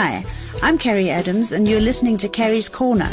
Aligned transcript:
Hi, 0.00 0.24
I'm 0.62 0.78
Carrie 0.78 1.10
Adams, 1.10 1.50
and 1.50 1.68
you're 1.68 1.80
listening 1.80 2.18
to 2.18 2.28
Carrie's 2.28 2.68
Corner. 2.68 3.12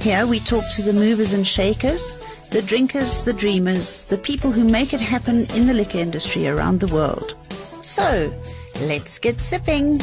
Here 0.00 0.26
we 0.26 0.40
talk 0.40 0.64
to 0.76 0.82
the 0.82 0.94
movers 0.94 1.34
and 1.34 1.46
shakers, 1.46 2.16
the 2.50 2.62
drinkers, 2.62 3.22
the 3.22 3.34
dreamers, 3.34 4.06
the 4.06 4.16
people 4.16 4.50
who 4.50 4.64
make 4.64 4.94
it 4.94 5.00
happen 5.02 5.44
in 5.50 5.66
the 5.66 5.74
liquor 5.74 5.98
industry 5.98 6.48
around 6.48 6.80
the 6.80 6.86
world. 6.86 7.36
So, 7.82 8.32
let's 8.80 9.18
get 9.18 9.40
sipping. 9.40 9.98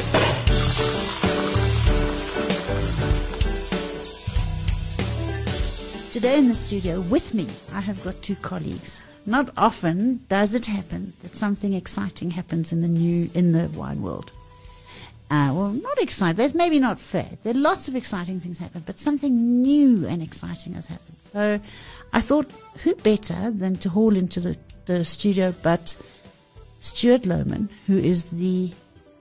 Today 6.12 6.38
in 6.38 6.46
the 6.46 6.54
studio 6.54 7.00
with 7.00 7.34
me, 7.34 7.48
I 7.72 7.80
have 7.80 8.04
got 8.04 8.22
two 8.22 8.36
colleagues. 8.36 9.02
Not 9.26 9.50
often 9.56 10.24
does 10.28 10.54
it 10.54 10.66
happen 10.66 11.12
that 11.24 11.34
something 11.34 11.72
exciting 11.72 12.30
happens 12.30 12.72
in 12.72 12.82
the 12.82 12.88
new 12.88 13.28
in 13.34 13.50
the 13.50 13.68
wine 13.70 14.00
world. 14.00 14.30
Uh, 15.30 15.52
well, 15.54 15.70
not 15.70 15.96
exciting. 16.02 16.36
That's 16.36 16.54
maybe 16.54 16.80
not 16.80 16.98
fair. 16.98 17.28
There 17.44 17.54
are 17.54 17.58
lots 17.58 17.86
of 17.86 17.94
exciting 17.94 18.40
things 18.40 18.58
happen, 18.58 18.82
but 18.84 18.98
something 18.98 19.62
new 19.62 20.06
and 20.06 20.22
exciting 20.22 20.72
has 20.74 20.88
happened. 20.88 21.18
So, 21.32 21.60
I 22.12 22.20
thought, 22.20 22.50
who 22.82 22.96
better 22.96 23.52
than 23.52 23.76
to 23.78 23.90
haul 23.90 24.16
into 24.16 24.40
the, 24.40 24.56
the 24.86 25.04
studio 25.04 25.54
but 25.62 25.94
Stuart 26.80 27.26
Lowman, 27.26 27.68
who 27.86 27.96
is 27.96 28.30
the, 28.30 28.72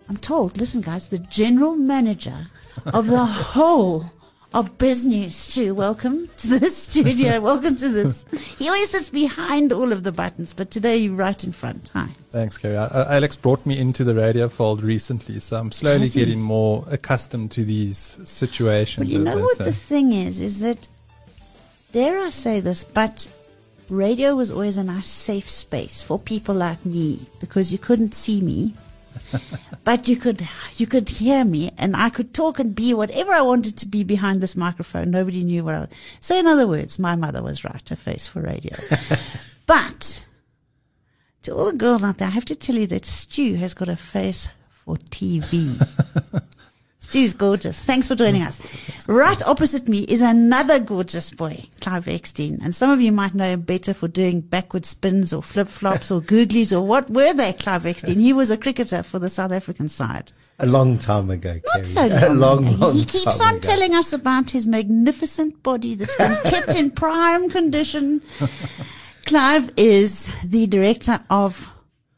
I'm 0.08 0.18
told, 0.18 0.58
listen 0.58 0.82
guys, 0.82 1.10
the 1.10 1.20
general 1.20 1.76
manager 1.76 2.48
of 2.88 3.06
the 3.08 3.26
whole 3.26 4.12
of 4.54 4.78
BizNews. 4.78 5.34
Stu, 5.34 5.76
welcome 5.76 6.30
to 6.38 6.60
the 6.60 6.70
studio. 6.72 7.40
welcome 7.42 7.76
to 7.78 7.90
this. 7.90 8.26
He 8.58 8.68
always 8.68 8.90
sits 8.90 9.10
behind 9.10 9.72
all 9.72 9.92
of 9.92 10.04
the 10.04 10.12
buttons, 10.12 10.54
but 10.54 10.72
today 10.72 10.98
you're 10.98 11.16
right 11.16 11.42
in 11.44 11.52
front. 11.52 11.92
Hi. 11.94 12.10
Thanks, 12.32 12.58
Carrie. 12.58 12.78
Uh, 12.78 13.14
Alex 13.14 13.36
brought 13.36 13.66
me 13.66 13.78
into 13.78 14.04
the 14.04 14.16
radio 14.16 14.50
fold 14.50 14.84
recently, 14.84 15.40
so 15.40 15.58
I'm 15.58 15.72
slowly 15.72 16.10
getting 16.10 16.42
more 16.42 16.84
accustomed 16.90 17.52
to 17.52 17.64
these 17.64 18.20
situations. 18.24 19.06
Well, 19.06 19.12
you 19.12 19.20
know 19.20 19.40
what 19.40 19.58
say. 19.58 19.66
the 19.66 19.74
thing 19.74 20.14
is, 20.14 20.40
is 20.40 20.60
that, 20.60 20.88
dare 21.92 22.20
I 22.20 22.30
say 22.30 22.60
this, 22.60 22.86
but 22.86 23.28
radio 23.90 24.36
was 24.36 24.52
always 24.52 24.78
a 24.78 24.84
nice 24.84 25.08
safe 25.08 25.50
space 25.50 26.02
for 26.04 26.20
people 26.20 26.56
like 26.56 26.86
me 26.86 27.28
because 27.40 27.72
you 27.72 27.78
couldn't 27.78 28.14
see 28.14 28.42
me 28.42 28.74
but 29.84 30.08
you 30.08 30.16
could 30.16 30.48
you 30.78 30.88
could 30.88 31.10
hear 31.10 31.44
me 31.44 31.72
and 31.78 31.96
I 31.96 32.10
could 32.10 32.34
talk 32.34 32.60
and 32.60 32.76
be 32.76 32.94
whatever 32.94 33.32
I 33.32 33.42
wanted 33.42 33.78
to 33.78 33.88
be 33.88 34.04
behind 34.04 34.42
this 34.42 34.56
microphone. 34.56 35.12
Nobody 35.12 35.44
knew 35.44 35.64
what 35.64 35.76
I 35.76 35.80
was. 35.82 35.90
So 36.22 36.38
in 36.38 36.48
other 36.48 36.68
words, 36.68 37.00
my 37.00 37.16
mother 37.16 37.42
was 37.42 37.64
right, 37.64 37.90
her 37.90 37.96
face 37.96 38.28
for 38.28 38.42
radio. 38.42 38.76
but 39.66 40.26
to 41.44 41.54
all 41.54 41.66
the 41.66 41.78
girls 41.78 42.04
out 42.04 42.18
there, 42.18 42.28
I 42.28 42.32
have 42.32 42.46
to 42.46 42.56
tell 42.56 42.76
you 42.76 42.88
that 42.88 43.06
Stu 43.06 43.56
has 43.56 43.74
got 43.74 43.90
a 43.90 43.96
face 43.96 44.50
for 44.70 44.98
TV. 44.98 45.76
Stu's 47.02 47.34
gorgeous. 47.34 47.82
Thanks 47.84 48.08
for 48.08 48.16
joining 48.16 48.42
us. 48.44 48.60
Right 49.08 49.42
opposite 49.48 49.88
me 49.88 50.00
is 50.04 50.22
another 50.22 50.80
gorgeous 50.80 51.32
boy, 51.34 51.66
Clive 51.82 52.06
Eksteen. 52.06 52.60
And 52.62 52.76
some 52.76 52.92
of 52.92 53.00
you 53.02 53.12
might 53.12 53.34
know 53.34 53.46
him 53.50 53.62
better 53.62 53.94
for 53.94 54.08
doing 54.08 54.42
backward 54.42 54.86
spins 54.86 55.32
or 55.34 55.42
flip 55.42 55.70
flops 55.70 56.12
or 56.12 56.20
googlies 56.22 56.72
or 56.76 56.82
what 56.82 57.10
were 57.10 57.34
they, 57.34 57.54
Clive 57.54 57.84
Eksteen? 57.84 58.20
He 58.20 58.34
was 58.34 58.52
a 58.52 58.58
cricketer 58.58 59.02
for 59.02 59.18
the 59.18 59.30
South 59.30 59.52
African 59.52 59.88
side. 59.90 60.32
A 60.60 60.66
long 60.66 60.98
time 60.98 61.30
ago, 61.30 61.62
Not 61.74 61.86
so 61.86 62.06
long. 62.08 62.24
A 62.24 62.30
long, 62.34 62.78
long 62.80 62.94
He 62.96 63.06
keeps 63.06 63.40
on 63.40 63.56
ago. 63.56 63.60
telling 63.60 63.96
us 63.96 64.12
about 64.12 64.50
his 64.50 64.68
magnificent 64.68 65.64
body 65.64 65.96
that's 65.96 66.16
been 66.18 66.36
kept 66.44 66.76
in 66.76 66.92
prime 66.92 67.50
condition. 67.50 68.22
Clive 69.26 69.72
is 69.78 70.30
the 70.44 70.68
director 70.68 71.22
of 71.30 71.70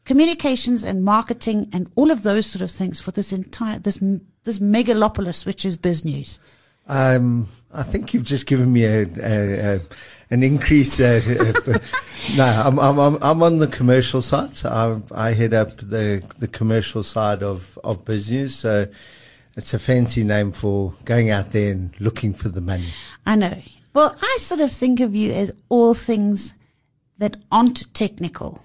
communications 0.04 0.82
and 0.82 1.04
marketing 1.04 1.68
and 1.72 1.88
all 1.94 2.10
of 2.10 2.24
those 2.24 2.46
sort 2.46 2.62
of 2.62 2.70
things 2.72 3.00
for 3.00 3.12
this 3.12 3.32
entire, 3.32 3.78
this 3.78 4.02
this 4.44 4.60
megalopolis, 4.60 5.46
which 5.46 5.64
is 5.64 5.76
BizNews? 5.76 6.38
Um, 6.88 7.46
I 7.72 7.82
think 7.82 8.12
you've 8.12 8.24
just 8.24 8.46
given 8.46 8.72
me 8.72 8.84
a, 8.84 9.02
a, 9.02 9.76
a 9.76 9.80
an 10.30 10.42
increase. 10.42 10.98
Uh, 10.98 11.20
uh, 11.66 11.78
no, 12.36 12.44
I'm, 12.44 12.78
I'm, 12.78 13.22
I'm 13.22 13.42
on 13.42 13.58
the 13.58 13.66
commercial 13.66 14.22
side. 14.22 14.54
So 14.54 15.02
I, 15.14 15.28
I 15.28 15.32
head 15.32 15.54
up 15.54 15.76
the, 15.76 16.24
the 16.38 16.48
commercial 16.48 17.02
side 17.02 17.42
of, 17.42 17.78
of 17.84 18.04
BizNews. 18.04 18.50
So 18.50 18.88
it's 19.56 19.74
a 19.74 19.78
fancy 19.78 20.24
name 20.24 20.50
for 20.50 20.94
going 21.04 21.30
out 21.30 21.50
there 21.50 21.70
and 21.72 21.94
looking 22.00 22.32
for 22.32 22.48
the 22.48 22.62
money. 22.62 22.88
I 23.26 23.36
know. 23.36 23.60
Well, 23.94 24.16
I 24.20 24.38
sort 24.40 24.60
of 24.60 24.72
think 24.72 25.00
of 25.00 25.14
you 25.14 25.32
as 25.32 25.52
all 25.68 25.92
things 25.92 26.54
that 27.18 27.36
aren't 27.52 27.92
technical. 27.92 28.62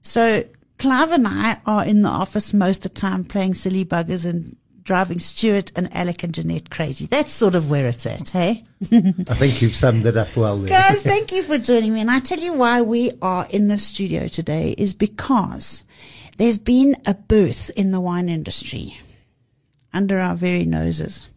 So 0.00 0.44
Clive 0.78 1.10
and 1.10 1.26
I 1.26 1.60
are 1.66 1.84
in 1.84 2.02
the 2.02 2.08
office 2.08 2.54
most 2.54 2.86
of 2.86 2.94
the 2.94 3.00
time 3.00 3.24
playing 3.24 3.54
silly 3.54 3.84
buggers 3.84 4.24
and 4.24 4.56
driving 4.82 5.20
Stuart 5.20 5.72
and 5.76 5.94
Alec 5.94 6.22
and 6.22 6.34
Jeanette 6.34 6.70
crazy. 6.70 7.06
That's 7.06 7.32
sort 7.32 7.54
of 7.54 7.70
where 7.70 7.86
it's 7.86 8.06
at, 8.06 8.30
hey? 8.30 8.64
I 8.82 9.34
think 9.34 9.62
you've 9.62 9.74
summed 9.74 10.06
it 10.06 10.16
up 10.16 10.34
well 10.36 10.58
there. 10.58 10.68
Guys, 10.68 11.02
thank 11.02 11.32
you 11.32 11.42
for 11.42 11.58
joining 11.58 11.94
me. 11.94 12.00
And 12.00 12.10
I 12.10 12.20
tell 12.20 12.40
you 12.40 12.52
why 12.52 12.82
we 12.82 13.12
are 13.22 13.46
in 13.50 13.68
the 13.68 13.78
studio 13.78 14.28
today 14.28 14.74
is 14.76 14.94
because 14.94 15.84
there's 16.36 16.58
been 16.58 16.96
a 17.06 17.14
birth 17.14 17.70
in 17.76 17.90
the 17.90 18.00
wine 18.00 18.28
industry 18.28 18.98
under 19.92 20.18
our 20.18 20.34
very 20.34 20.64
noses. 20.64 21.28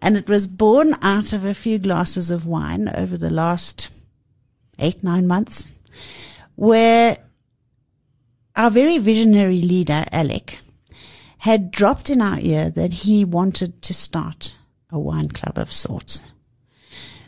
And 0.00 0.16
it 0.16 0.28
was 0.28 0.46
born 0.46 0.96
out 1.02 1.32
of 1.32 1.44
a 1.44 1.54
few 1.54 1.78
glasses 1.78 2.30
of 2.30 2.46
wine 2.46 2.88
over 2.94 3.16
the 3.16 3.30
last 3.30 3.90
eight, 4.78 5.02
nine 5.02 5.26
months, 5.26 5.68
where 6.56 7.18
our 8.54 8.70
very 8.70 8.98
visionary 8.98 9.62
leader, 9.62 10.04
Alec, 10.12 10.58
had 11.44 11.70
dropped 11.70 12.08
in 12.08 12.22
our 12.22 12.40
ear 12.40 12.70
that 12.70 12.90
he 12.90 13.22
wanted 13.22 13.82
to 13.82 13.92
start 13.92 14.56
a 14.88 14.98
wine 14.98 15.28
club 15.28 15.58
of 15.58 15.70
sorts. 15.70 16.22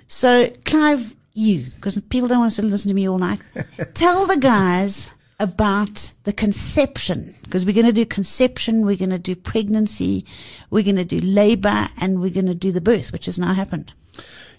So, 0.09 0.49
Clive, 0.65 1.15
you, 1.35 1.67
because 1.75 2.01
people 2.09 2.27
don't 2.27 2.39
want 2.39 2.55
to 2.55 2.63
listen 2.63 2.89
to 2.89 2.95
me 2.95 3.07
all 3.07 3.19
night, 3.19 3.41
tell 3.95 4.25
the 4.25 4.39
guys 4.39 5.13
about 5.39 6.13
the 6.25 6.33
conception, 6.33 7.35
because 7.43 7.67
we're 7.67 7.75
going 7.75 7.85
to 7.85 7.93
do 7.93 8.07
conception, 8.07 8.87
we're 8.87 8.97
going 8.97 9.11
to 9.11 9.19
do 9.19 9.37
pregnancy, 9.37 10.25
we're 10.71 10.83
going 10.83 10.97
to 10.97 11.05
do 11.05 11.21
labor, 11.21 11.91
and 11.99 12.23
we're 12.23 12.31
going 12.31 12.47
to 12.47 12.55
do 12.55 12.73
the 12.73 12.81
birth, 12.81 13.13
which 13.13 13.27
has 13.27 13.39
now 13.39 13.53
happened. 13.53 13.93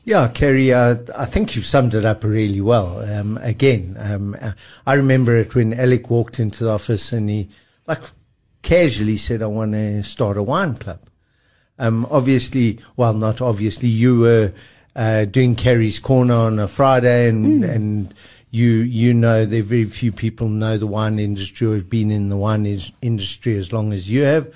Yeah, 0.04 0.28
Carrie, 0.28 0.72
uh, 0.72 0.98
I 1.16 1.26
think 1.26 1.56
you've 1.56 1.66
summed 1.66 1.96
it 1.96 2.06
up 2.06 2.24
really 2.24 2.62
well. 2.62 3.00
Um, 3.00 3.40
again, 3.42 3.98
um, 4.00 4.38
I 4.86 4.94
remember 4.94 5.36
it 5.36 5.56
when 5.56 5.74
Alec 5.74 6.12
walked 6.12 6.40
into 6.40 6.64
the 6.64 6.70
office 6.70 7.12
and 7.12 7.28
he, 7.28 7.50
like 7.88 8.04
casually 8.68 9.16
said, 9.16 9.42
I 9.42 9.48
want 9.48 9.72
to 9.72 10.04
start 10.04 10.36
a 10.36 10.44
wine 10.44 10.76
club. 10.76 11.00
Um, 11.80 12.06
obviously, 12.12 12.80
well, 12.98 13.14
not 13.14 13.40
obviously, 13.40 13.88
you 13.88 14.20
were 14.20 14.54
uh, 14.94 15.24
doing 15.24 15.56
Carrie's 15.56 16.00
Corner 16.00 16.34
on 16.34 16.60
a 16.60 16.68
Friday, 16.68 17.30
and 17.30 17.64
mm. 17.64 17.70
and 17.70 18.14
you 18.52 18.68
you 18.68 19.14
know 19.14 19.46
there 19.46 19.62
are 19.62 19.64
very 19.64 19.86
few 19.86 20.12
people 20.12 20.50
know 20.50 20.78
the 20.78 20.88
wine 20.88 21.18
industry 21.18 21.68
or 21.68 21.76
have 21.76 21.90
been 21.90 22.12
in 22.12 22.28
the 22.28 22.36
wine 22.36 22.66
is- 22.66 22.92
industry 23.02 23.58
as 23.58 23.72
long 23.72 23.94
as 23.94 24.10
you 24.10 24.24
have. 24.24 24.48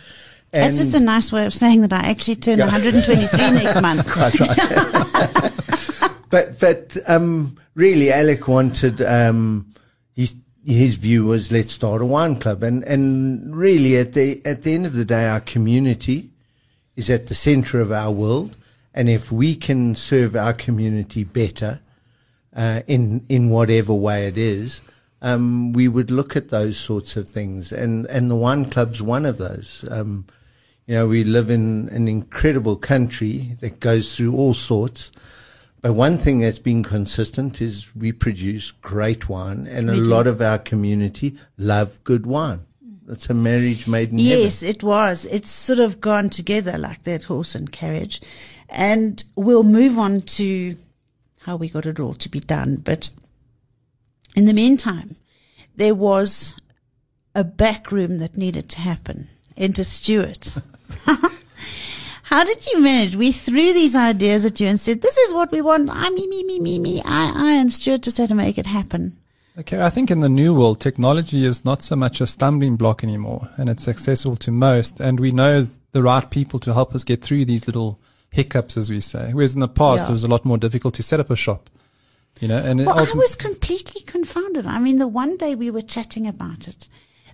And 0.51 0.73
That's 0.73 0.77
just 0.77 0.95
a 0.95 0.99
nice 0.99 1.31
way 1.31 1.45
of 1.45 1.53
saying 1.53 1.81
that 1.81 1.93
I 1.93 2.09
actually 2.09 2.35
turn 2.35 2.59
123 2.59 3.39
next 3.63 3.81
month. 3.81 4.11
Quite 4.11 4.39
right. 4.39 6.11
but 6.29 6.59
but 6.59 6.97
um, 7.07 7.55
really, 7.75 8.11
Alec 8.11 8.47
wanted 8.47 9.01
um, 9.03 9.71
he's 10.15 10.35
his 10.65 10.95
view 10.95 11.25
was 11.25 11.51
let's 11.51 11.73
start 11.73 12.01
a 12.01 12.05
wine 12.05 12.37
club. 12.37 12.63
And 12.63 12.83
and 12.83 13.55
really 13.55 13.97
at 13.97 14.13
the 14.13 14.41
at 14.45 14.63
the 14.63 14.73
end 14.73 14.85
of 14.85 14.93
the 14.93 15.05
day 15.05 15.27
our 15.27 15.41
community 15.41 16.29
is 16.95 17.09
at 17.09 17.27
the 17.27 17.35
center 17.35 17.79
of 17.79 17.91
our 17.91 18.11
world. 18.11 18.55
And 18.93 19.09
if 19.09 19.31
we 19.31 19.55
can 19.55 19.95
serve 19.95 20.35
our 20.35 20.53
community 20.53 21.23
better 21.23 21.79
uh, 22.55 22.81
in 22.87 23.25
in 23.29 23.49
whatever 23.49 23.93
way 23.93 24.27
it 24.27 24.37
is 24.37 24.81
um, 25.21 25.71
we 25.73 25.87
would 25.87 26.09
look 26.09 26.35
at 26.35 26.49
those 26.49 26.77
sorts 26.77 27.15
of 27.15 27.29
things. 27.29 27.71
And 27.71 28.05
and 28.07 28.29
the 28.29 28.35
wine 28.35 28.69
club's 28.69 29.01
one 29.01 29.25
of 29.25 29.37
those. 29.37 29.85
Um, 29.89 30.25
you 30.87 30.95
know 30.95 31.07
we 31.07 31.23
live 31.23 31.49
in 31.49 31.89
an 31.89 32.07
incredible 32.07 32.75
country 32.75 33.55
that 33.61 33.79
goes 33.79 34.15
through 34.15 34.35
all 34.35 34.53
sorts 34.53 35.11
but 35.81 35.93
one 35.93 36.17
thing 36.17 36.39
that's 36.39 36.59
been 36.59 36.83
consistent 36.83 37.61
is 37.61 37.95
we 37.95 38.11
produce 38.11 38.71
great 38.71 39.27
wine, 39.27 39.67
and 39.67 39.87
we 39.87 39.93
a 39.93 40.03
do. 40.03 40.03
lot 40.03 40.27
of 40.27 40.41
our 40.41 40.59
community 40.59 41.35
love 41.57 42.03
good 42.03 42.25
wine. 42.25 42.65
It's 43.09 43.29
a 43.29 43.33
marriage 43.33 43.87
made 43.87 44.11
in 44.11 44.19
heaven. 44.19 44.43
yes, 44.43 44.61
heaven. 44.61 44.75
it 44.75 44.83
was. 44.83 45.25
It's 45.25 45.49
sort 45.49 45.79
of 45.79 45.99
gone 45.99 46.29
together 46.29 46.77
like 46.77 47.03
that 47.03 47.25
horse 47.25 47.55
and 47.55 47.71
carriage. 47.71 48.21
And 48.69 49.21
we'll 49.35 49.63
move 49.63 49.97
on 49.97 50.21
to 50.21 50.77
how 51.41 51.57
we 51.57 51.67
got 51.67 51.85
it 51.85 51.99
all 51.99 52.13
to 52.13 52.29
be 52.29 52.39
done. 52.39 52.77
But 52.77 53.09
in 54.35 54.45
the 54.45 54.53
meantime, 54.53 55.17
there 55.75 55.95
was 55.95 56.53
a 57.35 57.43
back 57.43 57.91
room 57.91 58.19
that 58.19 58.37
needed 58.37 58.69
to 58.69 58.81
happen. 58.81 59.27
Enter 59.57 59.83
Stuart. 59.83 60.55
How 62.31 62.45
did 62.45 62.65
you 62.65 62.79
manage? 62.79 63.17
We 63.17 63.33
threw 63.33 63.73
these 63.73 63.93
ideas 63.93 64.45
at 64.45 64.57
you 64.61 64.67
and 64.67 64.79
said, 64.79 65.01
this 65.01 65.17
is 65.17 65.33
what 65.33 65.51
we 65.51 65.59
want. 65.59 65.89
I, 65.89 66.09
me, 66.11 66.25
me, 66.27 66.45
me, 66.45 66.61
me, 66.61 66.79
me. 66.79 67.01
I, 67.03 67.33
I, 67.35 67.51
and 67.57 67.69
Stuart 67.69 68.03
just 68.03 68.17
had 68.17 68.29
to 68.29 68.35
make 68.35 68.57
it 68.57 68.65
happen. 68.65 69.17
Okay, 69.59 69.81
I 69.81 69.89
think 69.89 70.09
in 70.09 70.21
the 70.21 70.29
new 70.29 70.53
world, 70.53 70.79
technology 70.79 71.45
is 71.45 71.65
not 71.65 71.83
so 71.83 71.97
much 71.97 72.21
a 72.21 72.25
stumbling 72.25 72.77
block 72.77 73.03
anymore 73.03 73.49
and 73.57 73.67
it's 73.67 73.85
accessible 73.85 74.37
to 74.37 74.49
most. 74.51 75.01
And 75.01 75.19
we 75.19 75.33
know 75.33 75.67
the 75.91 76.01
right 76.01 76.29
people 76.29 76.57
to 76.59 76.73
help 76.73 76.95
us 76.95 77.03
get 77.03 77.21
through 77.21 77.43
these 77.43 77.67
little 77.67 77.99
hiccups, 78.29 78.77
as 78.77 78.89
we 78.89 79.01
say. 79.01 79.31
Whereas 79.33 79.53
in 79.53 79.59
the 79.59 79.67
past, 79.67 80.03
Yeah. 80.03 80.07
it 80.07 80.13
was 80.13 80.23
a 80.23 80.29
lot 80.29 80.45
more 80.45 80.57
difficult 80.57 80.93
to 80.93 81.03
set 81.03 81.19
up 81.19 81.29
a 81.31 81.35
shop, 81.35 81.69
you 82.39 82.47
know, 82.47 82.59
and 82.59 82.85
Well, 82.85 82.97
I 82.97 83.11
was 83.13 83.35
completely 83.35 84.03
confounded. 84.03 84.65
I 84.65 84.79
mean, 84.79 84.99
the 84.99 85.07
one 85.07 85.35
day 85.35 85.53
we 85.53 85.69
were 85.69 85.81
chatting 85.81 86.27
about 86.27 86.69
it, 86.69 86.87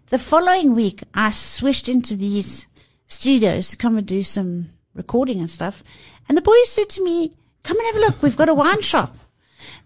the 0.10 0.18
following 0.18 0.74
week 0.74 1.04
I 1.14 1.30
switched 1.30 1.88
into 1.88 2.16
these 2.16 2.68
studios 3.06 3.70
to 3.70 3.78
come 3.78 4.00
and 4.00 4.08
do 4.08 4.24
some 4.24 4.72
recording 4.98 5.40
and 5.40 5.50
stuff, 5.50 5.84
and 6.28 6.38
the 6.38 6.42
boys 6.42 6.70
said 6.70 6.90
to 6.90 7.04
me, 7.04 7.34
"Come 7.64 7.78
and 7.78 7.86
have 7.88 7.96
a 7.96 8.06
look. 8.06 8.22
We've 8.22 8.38
got 8.38 8.50
a 8.50 8.54
wine 8.54 8.82
shop." 8.82 9.18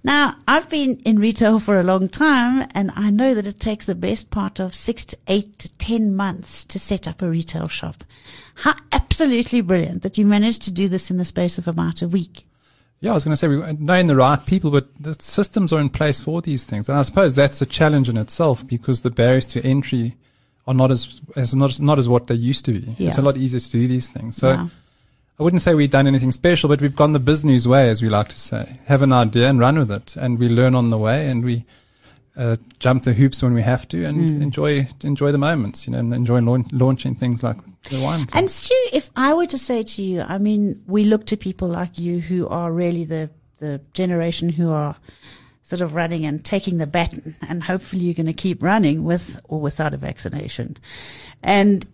Now, 0.03 0.35
I've 0.47 0.69
been 0.69 0.99
in 1.05 1.19
retail 1.19 1.59
for 1.59 1.79
a 1.79 1.83
long 1.83 2.09
time, 2.09 2.67
and 2.73 2.91
I 2.95 3.11
know 3.11 3.35
that 3.35 3.45
it 3.45 3.59
takes 3.59 3.85
the 3.85 3.95
best 3.95 4.31
part 4.31 4.59
of 4.59 4.73
six 4.73 5.05
to 5.05 5.17
eight 5.27 5.59
to 5.59 5.69
ten 5.77 6.15
months 6.15 6.65
to 6.65 6.79
set 6.79 7.07
up 7.07 7.21
a 7.21 7.29
retail 7.29 7.67
shop. 7.67 8.03
How 8.55 8.75
absolutely 8.91 9.61
brilliant 9.61 10.01
that 10.03 10.17
you 10.17 10.25
managed 10.25 10.63
to 10.63 10.71
do 10.71 10.87
this 10.87 11.11
in 11.11 11.17
the 11.17 11.25
space 11.25 11.57
of 11.57 11.67
about 11.67 12.01
a 12.01 12.07
week. 12.07 12.47
Yeah, 12.99 13.11
I 13.11 13.13
was 13.15 13.23
going 13.23 13.33
to 13.33 13.37
say 13.37 13.47
we 13.47 13.61
uh, 13.61 13.73
knowing 13.79 14.07
the 14.07 14.15
right 14.15 14.43
people, 14.45 14.69
but 14.71 14.87
the 14.99 15.15
systems 15.19 15.73
are 15.73 15.79
in 15.79 15.89
place 15.89 16.23
for 16.23 16.41
these 16.41 16.65
things, 16.65 16.87
and 16.89 16.97
I 16.97 17.01
suppose 17.03 17.35
that's 17.35 17.61
a 17.61 17.65
challenge 17.65 18.09
in 18.09 18.17
itself 18.17 18.65
because 18.67 19.01
the 19.01 19.09
barriers 19.09 19.47
to 19.49 19.65
entry 19.65 20.15
are 20.67 20.73
not 20.73 20.91
as 20.91 21.19
as 21.35 21.55
not 21.55 21.71
as, 21.71 21.79
not 21.79 21.97
as 21.97 22.07
what 22.07 22.27
they 22.27 22.35
used 22.35 22.65
to 22.65 22.79
be. 22.79 22.95
It's 22.99 23.17
a 23.17 23.21
lot 23.23 23.37
easier 23.37 23.59
to 23.59 23.71
do 23.71 23.87
these 23.87 24.09
things. 24.09 24.37
So 24.37 24.51
Yeah. 24.51 24.67
I 25.41 25.43
wouldn't 25.43 25.63
say 25.63 25.73
we've 25.73 25.89
done 25.89 26.05
anything 26.05 26.31
special, 26.31 26.69
but 26.69 26.81
we've 26.81 26.95
gone 26.95 27.13
the 27.13 27.19
BizNews 27.19 27.65
way, 27.65 27.89
as 27.89 27.99
we 27.99 28.09
like 28.09 28.27
to 28.27 28.39
say. 28.39 28.79
Have 28.85 29.01
an 29.01 29.11
idea 29.11 29.49
and 29.49 29.59
run 29.59 29.79
with 29.79 29.91
it, 29.91 30.15
and 30.15 30.37
we 30.37 30.47
learn 30.47 30.75
on 30.75 30.91
the 30.91 30.99
way, 30.99 31.27
and 31.27 31.43
we 31.43 31.65
uh, 32.37 32.57
jump 32.77 33.05
the 33.05 33.13
hoops 33.13 33.41
when 33.41 33.55
we 33.55 33.63
have 33.63 33.87
to, 33.87 34.05
and 34.05 34.29
Hmm. 34.29 34.41
enjoy 34.43 34.87
enjoy 35.01 35.31
the 35.31 35.39
moments, 35.39 35.87
you 35.87 35.93
know, 35.93 35.97
and 35.97 36.13
enjoy 36.13 36.41
launch, 36.41 36.71
launching 36.71 37.15
things 37.15 37.41
like 37.41 37.57
the 37.89 37.99
wine. 37.99 38.27
And 38.33 38.51
Stu, 38.51 38.75
if 38.93 39.09
I 39.15 39.33
were 39.33 39.47
to 39.47 39.57
say 39.57 39.81
to 39.81 40.03
you, 40.03 40.21
I 40.21 40.37
mean, 40.37 40.83
we 40.85 41.05
look 41.05 41.25
to 41.25 41.35
people 41.37 41.67
like 41.67 41.97
you 41.97 42.19
who 42.19 42.47
are 42.47 42.71
really 42.71 43.03
the, 43.03 43.31
the 43.57 43.81
generation 43.93 44.49
who 44.49 44.69
are 44.69 44.95
sort 45.63 45.81
of 45.81 45.95
running 45.95 46.23
and 46.23 46.45
taking 46.45 46.77
the 46.77 46.85
baton, 46.85 47.33
and 47.49 47.63
hopefully 47.63 48.03
you're 48.03 48.13
going 48.13 48.27
to 48.27 48.33
keep 48.33 48.61
running 48.61 49.05
with 49.05 49.39
or 49.45 49.59
without 49.59 49.95
a 49.95 49.97
vaccination. 49.97 50.77
And 51.41 51.87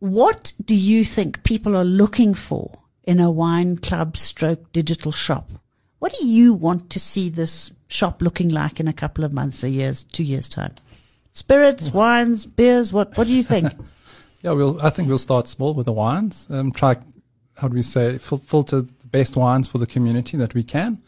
what 0.00 0.52
do 0.62 0.76
you 0.76 1.06
think 1.06 1.42
people 1.44 1.74
are 1.74 1.84
looking 1.84 2.34
for 2.34 2.76
in 3.04 3.20
a 3.20 3.30
wine 3.30 3.76
club 3.78 4.16
stroke 4.16 4.72
digital 4.72 5.12
shop? 5.12 5.50
What 5.98 6.14
do 6.18 6.26
you 6.26 6.54
want 6.54 6.90
to 6.90 7.00
see 7.00 7.28
this 7.28 7.70
shop 7.88 8.22
looking 8.22 8.48
like 8.48 8.80
in 8.80 8.88
a 8.88 8.92
couple 8.92 9.24
of 9.24 9.32
months, 9.32 9.62
a 9.62 9.68
years, 9.68 10.04
two 10.04 10.24
years 10.24 10.48
time? 10.48 10.74
Spirits, 11.32 11.92
wines, 11.92 12.46
beers. 12.46 12.92
What 12.92 13.16
What 13.16 13.26
do 13.26 13.32
you 13.32 13.42
think? 13.42 13.72
Yeah, 14.42 14.52
we'll. 14.52 14.80
I 14.80 14.90
think 14.90 15.08
we'll 15.08 15.18
start 15.18 15.48
small 15.48 15.74
with 15.74 15.86
the 15.86 15.92
wines. 15.92 16.46
Um, 16.48 16.72
try, 16.72 16.96
how 17.58 17.68
do 17.68 17.74
we 17.74 17.82
say, 17.82 18.18
fil- 18.18 18.38
filter 18.38 18.80
the 18.80 19.06
best 19.06 19.36
wines 19.36 19.68
for 19.68 19.78
the 19.78 19.86
community 19.86 20.36
that 20.38 20.54
we 20.54 20.62
can, 20.62 21.02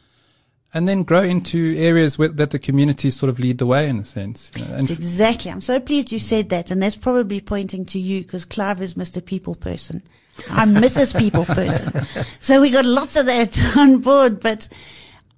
and 0.75 0.87
then 0.87 1.03
grow 1.03 1.23
into 1.23 1.75
areas 1.79 2.19
where, 2.19 2.29
that 2.29 2.51
the 2.51 2.59
community 2.59 3.11
sort 3.11 3.31
of 3.31 3.39
lead 3.39 3.59
the 3.59 3.67
way 3.67 3.89
in 3.89 3.99
a 4.01 4.05
sense. 4.05 4.51
You 4.55 4.67
know, 4.67 4.75
and 4.75 4.91
exactly. 4.91 5.51
I'm 5.51 5.63
so 5.63 5.81
pleased 5.81 6.13
you 6.13 6.19
said 6.19 6.51
that, 6.51 6.71
and 6.71 6.83
that's 6.83 6.97
probably 6.97 7.41
pointing 7.41 7.87
to 7.87 7.99
you 7.99 8.21
because 8.21 8.45
Clive 8.45 8.83
is 8.83 8.95
Mr. 8.95 9.25
People 9.25 9.55
Person. 9.55 10.03
I'm 10.49 10.75
Mrs. 10.75 11.19
People 11.19 11.45
Person. 11.45 12.07
So 12.41 12.61
we 12.61 12.71
got 12.71 12.85
lots 12.85 13.17
of 13.17 13.27
that 13.27 13.59
on 13.77 13.99
board. 13.99 14.41
But 14.41 14.69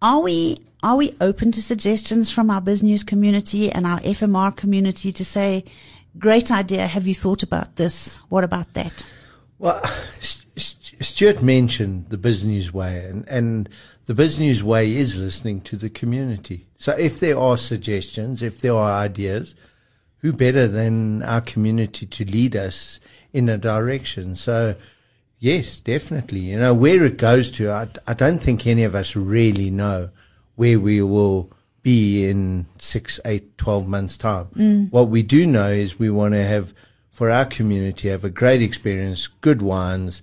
are 0.01 0.21
we 0.21 0.61
are 0.83 0.97
we 0.97 1.17
open 1.21 1.51
to 1.53 1.63
suggestions 1.63 2.31
from 2.31 2.51
our 2.51 2.61
BizNews 2.61 3.07
community 3.07 3.73
and 3.73 3.87
our 3.87 4.01
FMR 4.01 4.57
community 4.57 5.13
to 5.13 5.25
say, 5.25 5.65
"Great 6.19 6.51
idea. 6.51 6.87
Have 6.87 7.07
you 7.07 7.15
thought 7.15 7.43
about 7.43 7.77
this? 7.77 8.19
What 8.29 8.45
about 8.45 8.75
that?" 8.75 9.07
Well, 9.59 9.83
Stuart 10.21 11.43
mentioned 11.43 12.11
the 12.11 12.19
BizNews 12.19 12.73
way, 12.73 13.07
and, 13.07 13.27
and 13.29 13.69
the 14.07 14.15
BizNews 14.15 14.63
way 14.63 14.95
is 14.95 15.17
listening 15.17 15.61
to 15.63 15.77
the 15.77 15.91
community. 15.91 16.67
So 16.79 16.93
if 16.93 17.19
there 17.19 17.39
are 17.39 17.57
suggestions, 17.57 18.43
if 18.43 18.61
there 18.61 18.75
are 18.75 18.93
ideas, 18.93 19.55
who 20.19 20.33
better 20.33 20.67
than 20.67 21.23
our 21.23 21.41
community 21.41 22.07
to 22.07 22.25
lead 22.25 22.57
us 22.57 23.01
in 23.35 23.51
a 23.51 23.59
direction? 23.59 24.37
So, 24.37 24.77
yes, 25.39 25.83
definitely. 25.83 26.41
You 26.41 26.59
know, 26.59 26.73
where 26.73 27.05
it 27.05 27.19
goes 27.19 27.51
to, 27.51 27.71
I, 27.71 27.89
I 28.07 28.15
don't 28.15 28.41
think 28.41 28.67
any 28.67 28.85
of 28.85 28.95
us 28.95 29.15
really 29.15 29.71
know 29.71 30.09
where 30.55 30.81
we 30.81 31.03
will 31.03 31.51
be 31.83 32.25
in 32.25 32.65
six, 32.79 33.21
eight, 33.27 33.59
twelve 33.59 33.87
months' 33.87 34.17
time. 34.17 34.47
Mm. 34.57 34.91
What 34.91 35.11
we 35.11 35.23
do 35.23 35.47
know 35.47 35.71
is 35.71 35.99
we 35.99 36.09
want 36.09 36.33
to 36.33 36.43
have, 36.43 36.73
for 37.11 37.31
our 37.31 37.45
community, 37.45 38.09
have 38.09 38.25
a 38.25 38.31
great 38.31 38.63
experience, 38.63 39.29
good 39.43 39.61
wines 39.61 40.23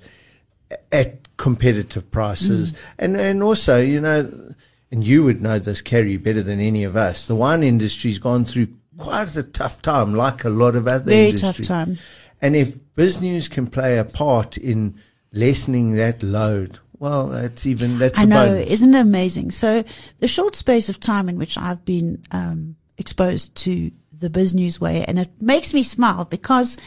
at 0.92 1.38
competitive 1.38 2.10
prices. 2.10 2.74
Mm. 2.74 2.78
And, 2.98 3.18
and 3.18 3.44
also, 3.44 3.80
you 3.80 4.00
know, 4.00 4.56
and 4.90 5.04
you 5.04 5.24
would 5.24 5.42
know 5.42 5.60
this, 5.60 5.82
Carrie, 5.82 6.18
better 6.18 6.42
than 6.42 6.60
any 6.60 6.84
of 6.84 6.96
us. 6.96 7.28
The 7.28 7.36
wine 7.36 7.62
industry's 7.62 8.20
gone 8.20 8.44
through 8.46 8.70
quite 8.98 9.36
a 9.36 9.44
tough 9.44 9.82
time, 9.82 10.16
like 10.16 10.44
a 10.44 10.50
lot 10.50 10.76
of 10.76 10.88
other 10.88 11.06
Very 11.06 11.30
industries. 11.30 11.68
tough 11.68 11.86
time. 11.88 12.00
And 12.42 12.56
if 12.56 12.78
BizNews 12.96 13.50
can 13.50 13.68
play 13.68 13.98
a 13.98 14.04
part 14.06 14.58
in 14.58 15.00
lessening 15.32 15.94
that 15.94 16.24
load, 16.24 16.80
well, 17.00 17.28
that's 17.28 17.66
even 17.66 17.98
that's 17.98 18.18
I 18.20 18.26
know, 18.26 18.48
bonus. 18.48 18.70
isn't 18.70 18.94
it 18.94 19.00
amazing? 19.00 19.52
So 19.52 19.84
the 20.20 20.28
short 20.28 20.56
space 20.56 20.90
of 20.90 21.00
time 21.00 21.30
in 21.30 21.38
which 21.38 21.58
I've 21.58 21.84
been 21.86 22.24
um, 22.32 22.76
exposed 22.98 23.56
to 23.56 23.92
the 24.12 24.30
business 24.30 24.80
way, 24.80 25.04
and 25.06 25.18
it 25.18 25.32
makes 25.42 25.74
me 25.74 25.84
smile 25.84 26.26
because 26.26 26.78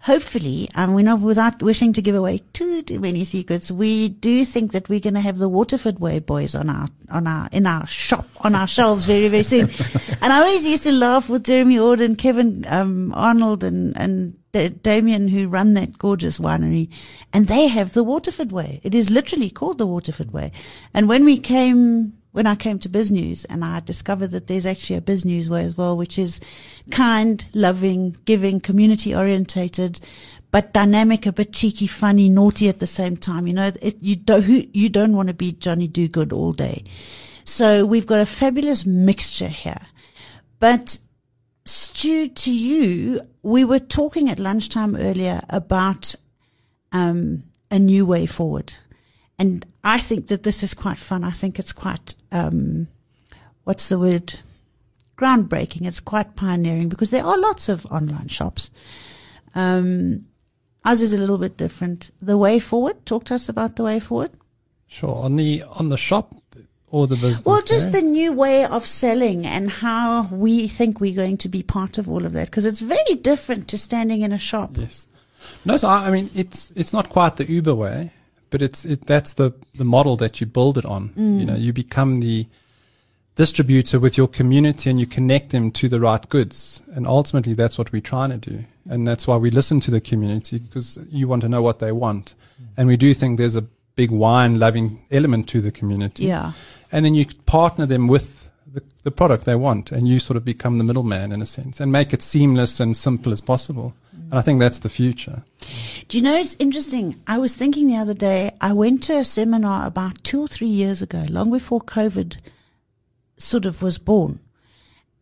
hopefully, 0.00 0.68
and 0.74 0.94
we're 0.94 1.02
not 1.02 1.20
without 1.20 1.62
wishing 1.62 1.92
to 1.92 2.02
give 2.02 2.14
away 2.14 2.38
too 2.52 2.82
too 2.82 3.00
many 3.00 3.24
secrets. 3.24 3.70
We 3.70 4.10
do 4.10 4.44
think 4.44 4.72
that 4.72 4.88
we're 4.88 5.00
going 5.00 5.14
to 5.14 5.20
have 5.20 5.38
the 5.38 5.48
Waterford 5.48 5.98
Way 5.98 6.18
boys 6.18 6.54
on 6.54 6.68
our 6.68 6.88
on 7.10 7.26
our 7.26 7.48
in 7.50 7.66
our 7.66 7.86
shop 7.86 8.26
on 8.42 8.54
our 8.54 8.66
shelves 8.66 9.04
very 9.04 9.28
very 9.28 9.42
soon. 9.42 9.70
and 10.22 10.32
I 10.32 10.40
always 10.40 10.66
used 10.66 10.84
to 10.84 10.92
laugh 10.92 11.28
with 11.28 11.44
Jeremy 11.44 11.78
Ord 11.78 12.00
and 12.00 12.18
Kevin 12.18 12.66
um, 12.68 13.12
Arnold 13.14 13.64
and 13.64 13.96
and 13.96 14.36
Damien 14.82 15.28
who 15.28 15.48
run 15.48 15.74
that 15.74 15.98
gorgeous 15.98 16.38
winery, 16.38 16.88
and 17.32 17.46
they 17.46 17.68
have 17.68 17.92
the 17.92 18.04
Waterford 18.04 18.52
Way. 18.52 18.80
It 18.82 18.94
is 18.94 19.10
literally 19.10 19.50
called 19.50 19.78
the 19.78 19.86
Waterford 19.86 20.32
Way. 20.32 20.52
And 20.92 21.08
when 21.08 21.24
we 21.24 21.38
came, 21.38 22.14
when 22.32 22.46
I 22.46 22.54
came 22.54 22.78
to 22.80 22.88
Biz 22.88 23.10
News, 23.12 23.44
and 23.46 23.64
I 23.64 23.80
discovered 23.80 24.28
that 24.28 24.46
there's 24.46 24.66
actually 24.66 24.96
a 24.96 25.00
Biz 25.00 25.24
News 25.24 25.48
Way 25.48 25.64
as 25.64 25.76
well, 25.76 25.96
which 25.96 26.18
is 26.18 26.40
kind, 26.90 27.44
loving, 27.54 28.16
giving, 28.24 28.60
community 28.60 29.14
orientated, 29.14 30.00
but 30.50 30.72
dynamic, 30.72 31.26
a 31.26 31.32
bit 31.32 31.52
cheeky, 31.52 31.86
funny, 31.86 32.28
naughty 32.28 32.68
at 32.68 32.78
the 32.78 32.86
same 32.86 33.16
time. 33.16 33.46
You 33.46 33.54
know, 33.54 33.72
it, 33.82 33.96
you 34.00 34.16
don't 34.16 34.74
you 34.74 34.88
don't 34.88 35.16
want 35.16 35.28
to 35.28 35.34
be 35.34 35.52
Johnny 35.52 35.88
Do 35.88 36.08
Good 36.08 36.32
all 36.32 36.52
day. 36.52 36.84
So 37.44 37.84
we've 37.86 38.06
got 38.06 38.20
a 38.20 38.26
fabulous 38.26 38.86
mixture 38.86 39.48
here, 39.48 39.82
but. 40.58 40.98
Stu, 41.96 42.28
to 42.28 42.54
you, 42.54 43.22
we 43.42 43.64
were 43.64 43.78
talking 43.78 44.28
at 44.28 44.38
lunchtime 44.38 44.94
earlier 44.96 45.40
about 45.48 46.14
um, 46.92 47.44
a 47.70 47.78
new 47.78 48.04
way 48.04 48.26
forward. 48.26 48.74
And 49.38 49.64
I 49.82 49.98
think 49.98 50.26
that 50.26 50.42
this 50.42 50.62
is 50.62 50.74
quite 50.74 50.98
fun. 50.98 51.24
I 51.24 51.30
think 51.30 51.58
it's 51.58 51.72
quite, 51.72 52.14
um, 52.30 52.88
what's 53.64 53.88
the 53.88 53.98
word? 53.98 54.34
Groundbreaking. 55.16 55.86
It's 55.86 56.00
quite 56.00 56.36
pioneering 56.36 56.90
because 56.90 57.08
there 57.08 57.24
are 57.24 57.38
lots 57.38 57.70
of 57.70 57.86
online 57.86 58.28
shops. 58.28 58.70
Um, 59.54 60.26
ours 60.84 61.00
is 61.00 61.14
a 61.14 61.18
little 61.18 61.38
bit 61.38 61.56
different. 61.56 62.10
The 62.20 62.36
way 62.36 62.58
forward. 62.58 63.06
Talk 63.06 63.24
to 63.24 63.36
us 63.36 63.48
about 63.48 63.76
the 63.76 63.84
way 63.84 64.00
forward. 64.00 64.32
sure 64.86 65.16
on 65.16 65.36
the 65.36 65.62
on 65.78 65.88
the 65.88 65.96
shop 65.96 66.34
or 66.90 67.06
the 67.06 67.16
business. 67.16 67.44
Well, 67.44 67.62
just 67.62 67.90
Kerry? 67.90 68.02
the 68.02 68.08
new 68.08 68.32
way 68.32 68.64
of 68.64 68.86
selling 68.86 69.46
and 69.46 69.70
how 69.70 70.28
we 70.30 70.68
think 70.68 71.00
we're 71.00 71.16
going 71.16 71.36
to 71.38 71.48
be 71.48 71.62
part 71.62 71.98
of 71.98 72.08
all 72.08 72.24
of 72.24 72.32
that 72.32 72.46
because 72.46 72.64
it's 72.64 72.80
very 72.80 73.14
different 73.14 73.68
to 73.68 73.78
standing 73.78 74.22
in 74.22 74.32
a 74.32 74.38
shop. 74.38 74.76
Yes. 74.76 75.08
No, 75.64 75.76
so 75.76 75.88
I, 75.88 76.08
I 76.08 76.10
mean, 76.10 76.30
it's 76.34 76.72
it's 76.76 76.92
not 76.92 77.08
quite 77.08 77.36
the 77.36 77.50
Uber 77.50 77.74
way, 77.74 78.10
but 78.50 78.62
it's 78.62 78.84
it, 78.84 79.06
that's 79.06 79.34
the 79.34 79.52
the 79.74 79.84
model 79.84 80.16
that 80.16 80.40
you 80.40 80.46
build 80.46 80.78
it 80.78 80.84
on. 80.84 81.12
You 81.16 81.22
mm. 81.22 81.46
know, 81.46 81.56
you 81.56 81.72
become 81.72 82.20
the 82.20 82.46
distributor 83.34 84.00
with 84.00 84.16
your 84.16 84.28
community 84.28 84.88
and 84.88 84.98
you 84.98 85.06
connect 85.06 85.50
them 85.50 85.70
to 85.72 85.88
the 85.88 86.00
right 86.00 86.26
goods, 86.28 86.82
and 86.94 87.06
ultimately 87.06 87.54
that's 87.54 87.78
what 87.78 87.92
we're 87.92 88.00
trying 88.00 88.30
to 88.30 88.38
do, 88.38 88.64
and 88.88 89.06
that's 89.06 89.26
why 89.26 89.36
we 89.36 89.50
listen 89.50 89.80
to 89.80 89.90
the 89.90 90.00
community 90.00 90.58
because 90.58 90.98
you 91.10 91.28
want 91.28 91.42
to 91.42 91.48
know 91.48 91.62
what 91.62 91.78
they 91.78 91.92
want, 91.92 92.34
mm. 92.60 92.66
and 92.76 92.88
we 92.88 92.96
do 92.96 93.12
think 93.12 93.38
there's 93.38 93.56
a 93.56 93.66
big 93.96 94.10
wine 94.10 94.58
loving 94.58 95.02
element 95.10 95.48
to 95.48 95.60
the 95.60 95.72
community. 95.72 96.26
Yeah. 96.26 96.52
and 96.92 97.04
then 97.04 97.14
you 97.14 97.26
partner 97.46 97.86
them 97.86 98.06
with 98.06 98.48
the, 98.66 98.82
the 99.02 99.10
product 99.10 99.44
they 99.44 99.54
want, 99.54 99.90
and 99.90 100.06
you 100.06 100.20
sort 100.20 100.36
of 100.36 100.44
become 100.44 100.78
the 100.78 100.84
middleman 100.84 101.32
in 101.32 101.42
a 101.42 101.46
sense, 101.46 101.80
and 101.80 101.90
make 101.90 102.12
it 102.12 102.22
seamless 102.22 102.78
and 102.78 102.96
simple 102.96 103.32
as 103.32 103.40
possible. 103.40 103.94
Mm. 104.14 104.24
And 104.30 104.34
I 104.34 104.42
think 104.42 104.60
that's 104.60 104.80
the 104.80 104.88
future. 104.88 105.42
Do 106.08 106.18
you 106.18 106.22
know 106.22 106.36
it's 106.36 106.56
interesting? 106.58 107.18
I 107.26 107.38
was 107.38 107.56
thinking 107.56 107.86
the 107.86 107.96
other 107.96 108.14
day, 108.14 108.52
I 108.60 108.72
went 108.72 109.02
to 109.04 109.16
a 109.16 109.24
seminar 109.24 109.86
about 109.86 110.22
two 110.24 110.42
or 110.42 110.48
three 110.48 110.68
years 110.68 111.00
ago, 111.00 111.24
long 111.28 111.50
before 111.50 111.80
COVID 111.80 112.36
sort 113.38 113.66
of 113.66 113.82
was 113.82 113.98
born. 113.98 114.40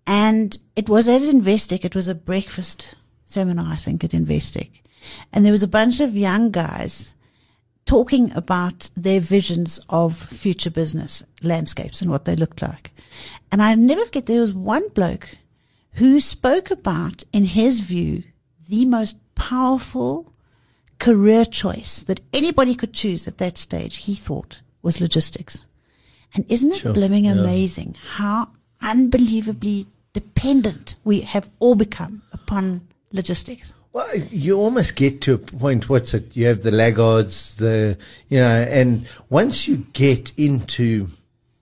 And 0.07 0.59
it 0.76 0.88
was 0.88 1.09
at 1.09 1.23
Investec. 1.23 1.85
It 1.85 1.95
was 1.95 2.09
a 2.09 2.14
breakfast 2.14 2.95
seminar, 3.25 3.73
I 3.73 3.76
think, 3.76 4.04
at 4.04 4.11
Investec. 4.11 4.69
and 5.33 5.45
there 5.45 5.52
was 5.52 5.62
a 5.62 5.69
bunch 5.69 6.00
of 6.00 6.16
young 6.16 6.50
guys 6.50 7.14
talking 7.87 8.33
about 8.33 8.91
their 8.97 9.21
visions 9.21 9.81
of 9.88 10.17
future 10.17 10.71
business 10.71 11.23
landscapes 11.43 12.00
and 12.00 12.11
what 12.11 12.25
they 12.25 12.37
looked 12.37 12.62
like. 12.62 12.91
And 13.53 13.62
I 13.62 13.75
never 13.75 14.05
forget 14.05 14.26
there 14.26 14.41
was 14.41 14.53
one 14.53 14.88
bloke 14.88 15.37
who 15.93 16.19
spoke 16.19 16.71
about, 16.71 17.23
in 17.33 17.45
his 17.45 17.81
view, 17.81 18.25
the 18.69 18.85
most 18.85 19.17
powerful 19.35 20.33
career 20.99 21.45
choice 21.45 22.03
that 22.03 22.21
anybody 22.33 22.75
could 22.75 22.93
choose 22.93 23.29
at 23.29 23.38
that 23.38 23.59
stage, 23.59 23.97
he 23.97 24.14
thought 24.14 24.61
was 24.83 25.00
logistics. 25.00 25.64
And 26.35 26.45
isn't 26.49 26.73
it 26.73 26.79
Sure, 26.81 26.93
blooming 26.93 27.26
yeah. 27.26 27.33
amazing 27.33 27.97
how 28.17 28.49
unbelievably 28.81 29.87
dependent 30.12 30.97
we 31.05 31.21
have 31.21 31.49
all 31.61 31.75
become 31.75 32.23
upon 32.33 32.88
logistics? 33.12 33.73
Well, 33.94 34.16
you 34.16 34.58
almost 34.58 34.96
get 34.96 35.20
to 35.20 35.34
a 35.34 35.38
point. 35.38 35.88
What's 35.88 36.14
it? 36.14 36.34
You 36.34 36.46
have 36.46 36.64
the 36.64 36.72
laggards, 36.72 37.54
the 37.54 37.96
you 38.28 38.40
know, 38.40 38.62
and 38.62 39.06
once 39.30 39.68
you 39.68 39.86
get 39.92 40.36
into 40.36 41.10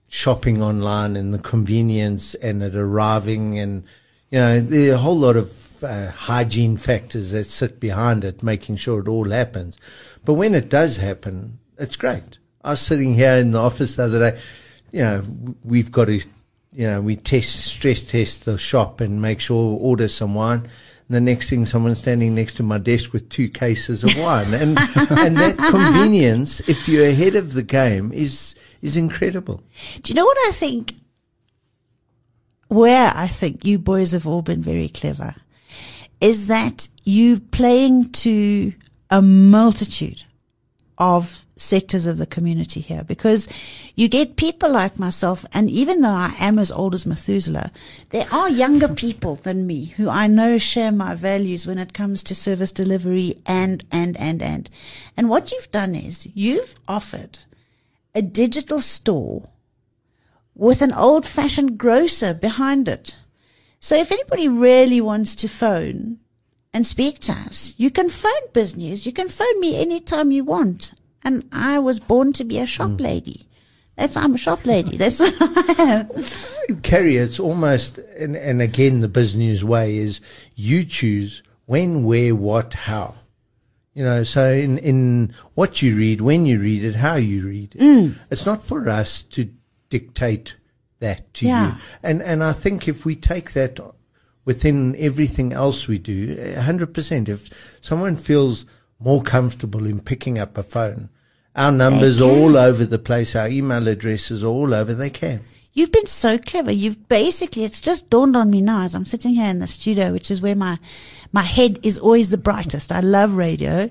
shopping 0.07 0.59
online 0.59 1.15
and 1.15 1.31
the 1.31 1.37
convenience 1.37 2.33
and 2.33 2.63
it 2.63 2.75
arriving, 2.75 3.59
and 3.59 3.83
you 4.31 4.39
know, 4.39 4.59
there 4.61 4.93
are 4.93 4.95
a 4.95 4.97
whole 4.97 5.15
lot 5.15 5.37
of 5.37 5.83
uh, 5.83 6.09
hygiene 6.09 6.75
factors 6.75 7.29
that 7.33 7.43
sit 7.43 7.79
behind 7.79 8.23
it, 8.23 8.41
making 8.41 8.77
sure 8.77 8.99
it 8.99 9.07
all 9.07 9.29
happens. 9.29 9.77
But 10.25 10.33
when 10.33 10.55
it 10.55 10.69
does 10.69 10.97
happen, 10.97 11.59
it's 11.77 11.95
great. 11.95 12.39
I 12.63 12.71
was 12.71 12.81
sitting 12.81 13.13
here 13.13 13.33
in 13.33 13.51
the 13.51 13.59
office 13.59 13.95
the 13.95 14.05
other 14.05 14.31
day. 14.31 14.41
You 14.91 15.03
know, 15.03 15.23
we've 15.63 15.91
got 15.91 16.05
to, 16.05 16.15
you 16.15 16.87
know, 16.87 16.99
we 16.99 17.15
test, 17.15 17.63
stress 17.65 18.03
test 18.03 18.45
the 18.45 18.57
shop 18.57 19.01
and 19.01 19.21
make 19.21 19.39
sure 19.39 19.77
order 19.79 20.07
some 20.07 20.33
wine. 20.33 20.67
The 21.13 21.21
next 21.21 21.47
thing, 21.47 21.65
someone's 21.65 21.99
standing 21.99 22.33
next 22.33 22.55
to 22.55 22.63
my 22.63 22.79
desk 22.79 23.13
with 23.13 23.29
two 23.29 23.47
cases 23.47 24.03
of 24.03 24.17
wine, 24.17 24.51
and 24.51 24.79
and 25.11 25.37
that 25.37 25.55
convenience, 25.69 26.59
if 26.61 26.87
you're 26.87 27.05
ahead 27.05 27.35
of 27.35 27.53
the 27.53 27.61
game, 27.61 28.11
is 28.11 28.55
is 28.81 28.97
incredible. 28.97 29.61
Do 30.01 30.11
you 30.11 30.15
know 30.15 30.25
what 30.25 30.37
I 30.47 30.51
think? 30.53 30.95
Where 32.67 33.11
I 33.15 33.27
think 33.27 33.63
you 33.63 33.77
boys 33.77 34.13
have 34.13 34.25
all 34.25 34.41
been 34.41 34.63
very 34.63 34.89
clever 34.89 35.35
is 36.19 36.47
that 36.47 36.87
you 37.03 37.39
playing 37.39 38.11
to 38.13 38.73
a 39.11 39.21
multitude 39.21 40.23
of 41.03 41.45
sectors 41.57 42.05
of 42.05 42.17
the 42.17 42.25
community 42.25 42.79
here 42.79 43.03
because 43.03 43.49
you 43.93 44.07
get 44.07 44.37
people 44.37 44.69
like 44.69 44.97
myself 44.97 45.45
and 45.51 45.69
even 45.69 45.99
though 45.99 46.07
I 46.29 46.33
am 46.39 46.57
as 46.57 46.71
old 46.71 46.93
as 46.93 47.05
Methuselah, 47.05 47.71
there 48.11 48.25
are 48.31 48.49
younger 48.49 48.87
people 49.05 49.35
than 49.35 49.67
me 49.67 49.85
who 49.97 50.07
I 50.07 50.27
know 50.27 50.57
share 50.57 50.93
my 50.93 51.13
values 51.13 51.67
when 51.67 51.77
it 51.77 51.93
comes 51.93 52.23
to 52.23 52.33
service 52.33 52.71
delivery 52.71 53.37
and, 53.45 53.83
and, 53.91 54.15
and, 54.15 54.41
and. 54.41 54.69
And 55.17 55.29
what 55.29 55.51
you've 55.51 55.71
done 55.71 55.93
is 55.93 56.29
you've 56.33 56.75
offered 56.87 57.39
a 58.15 58.21
digital 58.21 58.79
store 58.79 59.49
with 60.55 60.81
an 60.81 60.93
old 60.93 61.25
fashioned 61.27 61.77
grocer 61.77 62.33
behind 62.33 62.87
it. 62.87 63.17
So 63.81 63.97
if 63.97 64.09
anybody 64.09 64.47
really 64.47 65.01
wants 65.01 65.35
to 65.37 65.49
phone 65.49 66.19
and 66.73 66.85
speak 66.85 67.19
to 67.19 67.31
us, 67.31 67.73
you 67.77 67.91
can 67.91 68.09
phone 68.09 68.47
BizNews. 68.51 69.05
You 69.05 69.13
can 69.13 69.29
phone 69.29 69.59
me 69.59 69.79
anytime 69.79 70.31
you 70.31 70.43
want. 70.43 70.93
And 71.23 71.47
I 71.51 71.79
was 71.79 71.99
born 71.99 72.33
to 72.33 72.43
be 72.43 72.59
a 72.59 72.65
shop 72.65 72.91
hmm. 72.91 72.97
lady. 72.97 73.47
That's 73.95 74.17
I'm 74.17 74.33
a 74.33 74.37
shop 74.37 74.65
lady. 74.65 74.97
That's 74.97 75.19
what 75.19 75.35
I 75.39 76.07
am. 76.67 76.81
Carrie, 76.81 77.17
it's 77.17 77.39
almost, 77.39 77.99
and, 77.99 78.35
and 78.35 78.61
again, 78.61 79.01
the 79.01 79.07
BizNews 79.07 79.61
way 79.63 79.97
is 79.97 80.19
you 80.55 80.83
choose 80.83 81.43
when, 81.65 82.03
where, 82.03 82.33
what, 82.33 82.73
how. 82.73 83.15
You 83.93 84.03
know, 84.03 84.23
so 84.23 84.51
in, 84.51 84.79
in 84.79 85.35
what 85.53 85.83
you 85.83 85.95
read, 85.95 86.21
when 86.21 86.47
you 86.47 86.59
read 86.59 86.83
it, 86.83 86.95
how 86.95 87.15
you 87.15 87.45
read 87.45 87.75
it. 87.75 87.81
Mm. 87.81 88.15
It's 88.31 88.47
not 88.47 88.63
for 88.63 88.89
us 88.89 89.21
to 89.25 89.49
dictate 89.89 90.55
that 90.99 91.31
to 91.35 91.45
Yeah. 91.45 91.75
you. 91.75 91.81
And, 92.01 92.23
and 92.23 92.43
I 92.43 92.53
think 92.53 92.87
if 92.87 93.05
we 93.05 93.15
take 93.15 93.53
that 93.53 93.79
within 94.45 94.95
everything 94.97 95.53
else 95.53 95.87
we 95.87 95.97
do, 95.97 96.35
100%, 96.35 97.29
if 97.29 97.77
someone 97.81 98.17
feels 98.17 98.65
more 98.99 99.21
comfortable 99.21 99.85
in 99.85 99.99
picking 99.99 100.37
up 100.37 100.57
a 100.57 100.63
phone, 100.63 101.09
our 101.55 101.71
numbers 101.71 102.21
are 102.21 102.29
all 102.29 102.57
over 102.57 102.85
the 102.85 102.99
place, 102.99 103.35
our 103.35 103.47
email 103.47 103.87
addresses 103.87 104.43
are 104.43 104.47
all 104.47 104.73
over, 104.73 104.93
they 104.93 105.09
can. 105.09 105.43
You've 105.73 105.91
been 105.91 106.07
so 106.07 106.37
clever. 106.37 106.71
You've 106.71 107.07
basically, 107.09 107.63
it's 107.63 107.81
just 107.81 108.09
dawned 108.09 108.35
on 108.35 108.51
me 108.51 108.61
now 108.61 108.83
as 108.83 108.93
I'm 108.93 109.05
sitting 109.05 109.33
here 109.33 109.49
in 109.49 109.59
the 109.59 109.67
studio, 109.67 110.11
which 110.11 110.29
is 110.29 110.39
where 110.39 110.55
my, 110.55 110.77
my 111.31 111.41
head 111.41 111.79
is 111.81 111.97
always 111.97 112.29
the 112.29 112.37
brightest. 112.37 112.91
I 112.91 112.99
love 112.99 113.33
radio. 113.33 113.89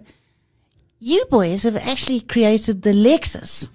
You 1.00 1.24
boys 1.28 1.64
have 1.64 1.76
actually 1.76 2.20
created 2.20 2.82
the 2.82 2.92
Lexus 2.92 3.68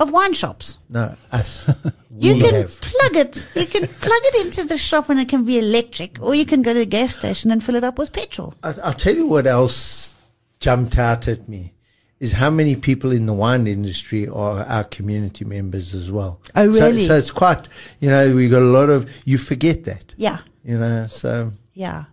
of 0.00 0.10
wine 0.10 0.32
shops. 0.34 0.78
No, 0.88 1.14
us. 1.32 1.70
You 2.22 2.34
can 2.34 2.54
have. 2.54 2.78
plug 2.82 3.16
it. 3.16 3.48
You 3.54 3.64
can 3.66 3.86
plug 3.86 4.20
it 4.24 4.44
into 4.44 4.64
the 4.64 4.76
shop 4.76 5.08
and 5.08 5.18
it 5.20 5.28
can 5.30 5.44
be 5.46 5.58
electric, 5.58 6.20
or 6.20 6.34
you 6.34 6.44
can 6.44 6.60
go 6.60 6.74
to 6.74 6.80
the 6.80 6.84
gas 6.84 7.16
station 7.16 7.50
and 7.50 7.64
fill 7.64 7.76
it 7.76 7.84
up 7.84 7.98
with 7.98 8.12
petrol. 8.12 8.52
I- 8.62 8.74
I'll 8.82 8.92
tell 8.92 9.14
you 9.14 9.26
what 9.26 9.46
else 9.46 10.14
jumped 10.58 10.98
out 10.98 11.28
at 11.28 11.48
me 11.48 11.72
is 12.18 12.32
how 12.32 12.50
many 12.50 12.76
people 12.76 13.10
in 13.12 13.24
the 13.24 13.32
wine 13.32 13.66
industry 13.66 14.28
are 14.28 14.64
our 14.64 14.84
community 14.84 15.46
members 15.46 15.94
as 15.94 16.10
well. 16.10 16.40
Oh, 16.54 16.70
So- 16.72 16.86
really? 16.88 17.06
So, 17.06 17.16
it's 17.16 17.30
quite, 17.30 17.68
you 18.00 18.10
know, 18.10 18.34
we 18.34 18.50
got 18.50 18.60
a 18.60 18.66
lot 18.80 18.90
of, 18.90 19.08
you 19.24 19.38
forget 19.38 19.84
that, 19.84 20.12
Yeah, 20.18 20.40
you 20.62 20.76
know, 20.78 21.06
so 21.06 21.52
yeah. 21.72 22.04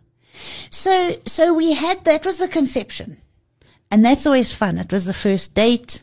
So, 0.70 1.17
so 1.25 1.53
we 1.53 1.74
had 1.74 2.06
that 2.06 2.25
was 2.25 2.38
the 2.38 2.48
conception, 2.48 3.17
and 3.91 4.06
that's 4.06 4.25
always 4.25 4.53
fun. 4.53 4.77
It 4.77 4.94
was 4.94 5.03
the 5.03 5.13
first 5.13 5.53
date. 5.53 6.01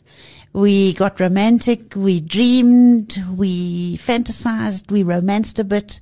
We 0.55 0.93
got 0.93 1.19
romantic. 1.19 1.97
We 1.97 2.21
dreamed. 2.21 3.21
We 3.35 3.97
fantasized. 3.97 4.89
We 4.89 5.03
romanced 5.03 5.59
a 5.59 5.65
bit, 5.65 5.99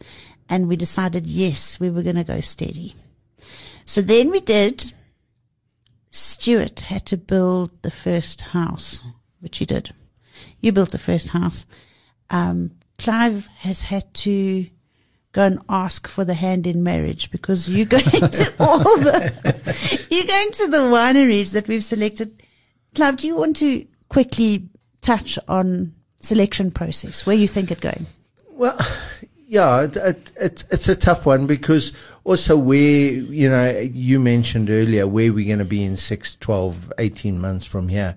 and 0.47 0.67
we 0.67 0.75
decided 0.75 1.25
yes, 1.25 1.79
we 1.79 1.89
were 1.89 2.03
going 2.03 2.17
to 2.17 2.23
go 2.23 2.39
steady. 2.39 2.95
So 3.85 3.99
then 3.99 4.29
we 4.29 4.41
did. 4.41 4.93
Stuart 6.11 6.81
had 6.81 7.07
to 7.07 7.17
build 7.17 7.71
the 7.81 7.89
first 7.89 8.41
house, 8.41 9.01
which 9.39 9.57
he 9.57 9.65
did. 9.65 9.91
You 10.61 10.71
built 10.71 10.91
the 10.91 10.99
first 10.99 11.29
house. 11.29 11.65
Um, 12.29 12.73
Clive 12.99 13.47
has 13.57 13.81
had 13.81 14.13
to 14.13 14.67
go 15.31 15.45
and 15.45 15.61
ask 15.67 16.07
for 16.07 16.23
the 16.25 16.35
hand 16.35 16.67
in 16.67 16.83
marriage 16.83 17.31
because 17.31 17.67
you're 17.67 17.87
going 17.87 18.03
to 18.03 18.53
all 18.59 18.83
the, 18.83 20.07
you're 20.11 20.27
going 20.27 20.51
to 20.51 20.67
the 20.67 20.91
wineries 20.93 21.53
that 21.53 21.67
we've 21.67 21.83
selected. 21.83 22.39
Clive, 22.93 23.17
do 23.17 23.25
you 23.25 23.35
want 23.35 23.55
to 23.55 23.87
quickly 24.13 24.69
touch 25.01 25.39
on 25.47 25.91
selection 26.19 26.69
process, 26.69 27.25
where 27.25 27.35
you 27.35 27.47
think 27.47 27.71
it 27.71 27.81
going? 27.81 28.05
Well, 28.51 28.77
yeah, 29.47 29.81
it, 29.81 29.97
it, 29.97 30.31
it, 30.39 30.63
it's 30.69 30.87
a 30.87 30.95
tough 30.95 31.25
one 31.25 31.47
because 31.47 31.93
also 32.23 32.55
where, 32.55 32.77
you 32.77 33.49
know, 33.49 33.79
you 33.79 34.19
mentioned 34.19 34.69
earlier 34.69 35.07
where 35.07 35.33
we're 35.33 35.47
going 35.47 35.59
to 35.59 35.65
be 35.65 35.83
in 35.83 35.97
6, 35.97 36.35
12, 36.35 36.93
18 36.99 37.41
months 37.41 37.65
from 37.65 37.87
here. 37.87 38.15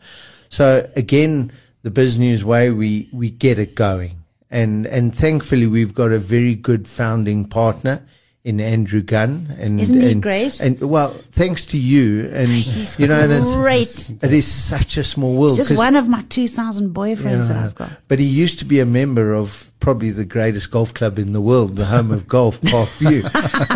So 0.51 0.89
again, 0.97 1.51
the 1.83 1.91
BizNews 1.91 2.43
way, 2.43 2.71
we, 2.71 3.09
we 3.11 3.31
get 3.31 3.59
it 3.59 3.75
going. 3.75 4.23
And, 4.51 4.87
and 4.87 5.17
thankfully 5.17 5.67
we've 5.67 5.95
got 5.95 6.13
a 6.13 6.19
very 6.19 6.55
good 6.55 6.87
founding 6.87 7.47
partner 7.49 8.07
in 8.47 8.61
Andrew 8.61 9.03
Gunn. 9.03 9.57
And, 9.59 9.81
Isn't 9.81 10.01
he 10.01 10.13
and, 10.13 10.23
great? 10.23 10.61
And 10.61 10.81
well, 10.81 11.17
thanks 11.33 11.67
to 11.67 11.77
you. 11.79 12.31
And, 12.33 12.49
He's 12.53 12.97
you 12.97 13.09
know, 13.09 13.21
and 13.21 13.33
it's, 13.33 13.57
great. 13.57 14.11
it 14.23 14.33
is 14.33 14.47
such 14.47 14.97
a 14.97 15.03
small 15.03 15.35
world. 15.35 15.57
Just 15.57 15.77
one 15.77 15.97
of 15.97 16.09
my 16.09 16.23
2,000 16.29 16.95
boyfriends 16.95 17.49
that. 17.49 17.57
I've 17.57 17.75
got. 17.75 17.91
But 18.07 18.21
he 18.21 18.25
used 18.25 18.61
to 18.61 18.65
be 18.65 18.79
a 18.79 18.87
member 18.87 19.35
of 19.35 19.73
probably 19.81 20.11
the 20.11 20.25
greatest 20.25 20.71
golf 20.71 20.95
club 20.95 21.19
in 21.19 21.33
the 21.33 21.41
world, 21.41 21.75
the 21.75 21.87
home 21.87 22.13
of 22.13 22.29
golf, 22.29 22.61
Parkview. 22.63 23.25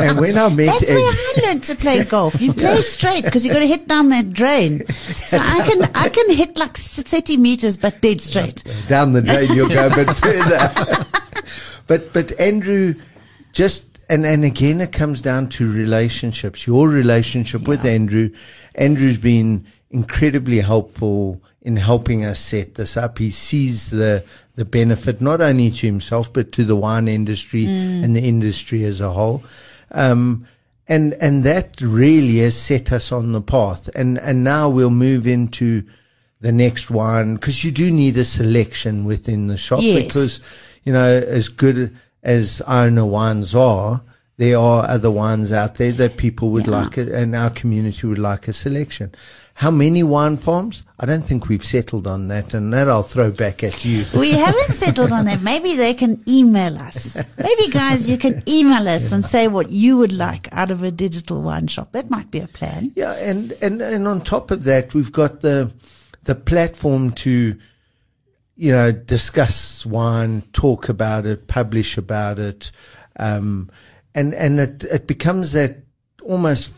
and 0.01 0.21
when 0.21 0.39
I 0.39 0.49
met 0.49 0.67
That's 0.67 0.89
him, 0.89 0.99
where 0.99 1.13
I 1.13 1.35
learned 1.43 1.65
to 1.65 1.75
play 1.75 2.05
golf. 2.05 2.41
You 2.41 2.53
play 2.65 2.81
straight 2.83 3.25
because 3.25 3.45
you 3.45 3.53
got 3.53 3.59
to 3.59 3.67
hit 3.67 3.89
down 3.89 4.11
that 4.11 4.33
drain. 4.33 4.87
So 5.27 5.37
I 5.39 5.69
can 5.69 5.83
I 5.97 6.09
can 6.09 6.31
hit 6.31 6.57
like 6.57 6.77
thirty 6.77 7.37
meters, 7.37 7.77
but 7.77 8.01
dead 8.01 8.21
straight. 8.21 8.63
down 8.89 9.15
the 9.15 9.23
drain, 9.23 9.53
you'll 9.53 9.69
go 9.69 9.89
a 9.89 9.95
bit 9.97 10.11
further. 10.17 11.07
but 11.89 12.13
but 12.13 12.39
Andrew, 12.39 12.95
just 13.53 13.90
and 14.11 14.27
and 14.27 14.45
again, 14.45 14.81
it 14.81 14.93
comes 14.93 15.23
down 15.23 15.49
to 15.51 15.73
relationships. 15.73 16.67
Your 16.67 16.89
relationship 16.89 17.67
with 17.69 17.85
Andrew, 17.85 18.31
Andrew's 18.75 19.19
been 19.19 19.65
incredibly 19.91 20.61
helpful 20.61 21.41
in 21.63 21.77
helping 21.77 22.25
us 22.25 22.39
set 22.41 22.75
this 22.75 22.97
up. 22.97 23.19
He 23.19 23.31
sees 23.31 23.91
the 23.91 24.25
the 24.57 24.65
benefit 24.65 25.21
not 25.21 25.41
only 25.41 25.71
to 25.71 25.87
himself 25.87 26.33
but 26.33 26.53
to 26.53 26.65
the 26.65 26.77
wine 26.77 27.09
industry 27.09 27.65
and 27.67 28.15
the 28.15 28.21
industry 28.29 28.85
as 28.85 29.01
a 29.01 29.11
whole. 29.13 29.43
Um, 29.93 30.47
and 30.89 31.15
and 31.15 31.45
that 31.45 31.81
really 31.81 32.39
has 32.39 32.57
set 32.57 32.93
us 32.93 33.13
on 33.13 33.33
the 33.33 33.41
path. 33.43 33.89
And 33.95 34.19
and 34.19 34.43
now 34.45 34.69
we'll 34.69 34.91
move 34.91 35.27
into 35.27 35.85
the 36.41 36.53
next 36.53 36.91
one 36.91 37.35
because 37.35 37.65
you 37.65 37.71
do 37.71 37.91
need 37.91 38.17
a 38.17 38.25
selection 38.25 39.05
within 39.05 39.47
the 39.47 39.57
shop 39.59 39.81
Yes. 39.83 40.05
because 40.05 40.41
you 40.85 40.93
know 40.93 41.07
as 41.29 41.49
good 41.49 41.97
as 42.23 42.63
Iona 42.69 43.07
wines 43.07 43.55
are, 43.55 44.03
there 44.37 44.59
are 44.59 44.87
other 44.89 45.11
wines 45.11 45.53
out 45.53 45.75
there 45.75 45.93
that 45.93 46.17
people 46.17 46.51
would 46.51 46.67
Yeah. 46.67 46.83
like, 46.83 46.97
and 46.97 47.37
our 47.37 47.51
community 47.51 48.07
would 48.07 48.19
like 48.19 48.49
a 48.49 48.53
selection. 48.53 49.13
How 49.55 49.71
many 49.71 50.03
wine 50.03 50.39
farms? 50.39 50.85
I 50.99 51.05
don't 51.05 51.27
think 51.27 51.49
we've 51.51 51.65
settled 51.65 52.07
on 52.07 52.29
that, 52.29 52.55
and 52.55 52.73
that 52.73 52.89
I'll 52.89 53.03
throw 53.03 53.31
back 53.31 53.63
at 53.63 53.85
you. 53.85 54.07
We 54.15 54.31
haven't 54.31 54.73
settled 54.73 55.13
on 55.13 55.27
that. 55.27 55.43
Maybe 55.43 55.77
they 55.77 55.93
can 55.93 56.23
email 56.27 56.79
us. 56.79 57.15
Maybe, 57.37 57.69
guys, 57.69 58.09
you 58.09 58.17
can 58.17 58.43
email 58.49 58.89
us 58.89 59.13
and 59.13 59.23
say 59.23 59.49
what 59.49 59.69
you 59.71 59.99
would 59.99 60.13
like 60.15 60.49
out 60.53 60.71
of 60.71 60.83
a 60.83 60.91
digital 60.91 61.43
wine 61.43 61.67
shop. 61.67 61.93
That 61.93 62.09
might 62.09 62.31
be 62.31 62.39
a 62.39 62.49
plan. 62.49 62.93
Yeah, 62.97 63.13
and, 63.13 63.53
and, 63.61 63.83
and 63.83 64.09
on 64.09 64.23
top 64.23 64.51
of 64.51 64.65
that, 64.65 64.95
we've 64.95 65.13
got 65.13 65.43
the 65.43 65.71
the 66.25 66.35
platform 66.35 67.13
to, 67.13 67.57
you 68.61 68.73
know, 68.73 68.93
discuss 68.93 69.87
wine, 69.87 70.43
talk 70.53 70.91
about 70.91 71.25
it, 71.25 71.49
publish 71.49 71.97
about 71.97 72.39
it, 72.39 72.71
um, 73.17 73.71
and 74.15 74.35
and 74.35 74.61
it 74.61 74.85
it 74.85 75.07
becomes 75.07 75.53
that 75.53 75.79
almost 76.23 76.71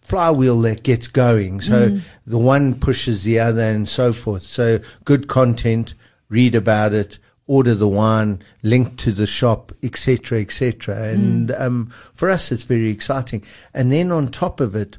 flywheel 0.00 0.60
that 0.60 0.84
gets 0.84 1.08
going. 1.08 1.60
So 1.60 1.98
the 2.28 2.38
one 2.38 2.78
pushes 2.78 3.24
the 3.24 3.40
other, 3.40 3.62
and 3.62 3.88
so 3.88 4.12
forth. 4.12 4.44
So 4.44 4.78
good 5.04 5.26
content, 5.26 5.94
read 6.28 6.54
about 6.54 6.92
it. 6.92 7.18
Order 7.48 7.74
the 7.74 7.88
wine, 7.88 8.40
link 8.62 8.96
to 8.98 9.10
the 9.10 9.26
shop, 9.26 9.72
etc., 9.82 10.40
etc. 10.40 11.08
And 11.08 11.50
um, 11.50 11.86
for 12.14 12.30
us, 12.30 12.52
it's 12.52 12.64
very 12.66 12.90
exciting. 12.90 13.42
And 13.74 13.90
then 13.90 14.12
on 14.12 14.28
top 14.28 14.60
of 14.60 14.76
it, 14.76 14.96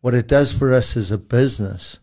what 0.00 0.14
it 0.14 0.26
does 0.26 0.52
for 0.52 0.74
us 0.74 0.96
as 0.96 1.12
a 1.12 1.18
business, 1.18 2.00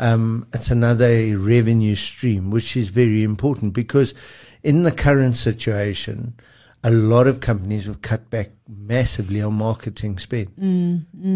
um, 0.00 0.46
it's 0.54 0.70
another 0.70 1.38
revenue 1.38 1.94
stream, 1.94 2.50
which 2.50 2.76
is 2.76 2.88
very 2.88 3.22
important 3.22 3.74
because 3.74 4.14
in 4.62 4.82
the 4.82 4.92
current 4.92 5.34
situation, 5.36 6.34
a 6.82 6.90
lot 6.90 7.26
of 7.26 7.40
companies 7.40 7.84
have 7.84 8.00
cut 8.00 8.30
back 8.30 8.50
massively 8.66 9.42
on 9.42 9.54
marketing 9.54 10.18
spend. 10.18 10.48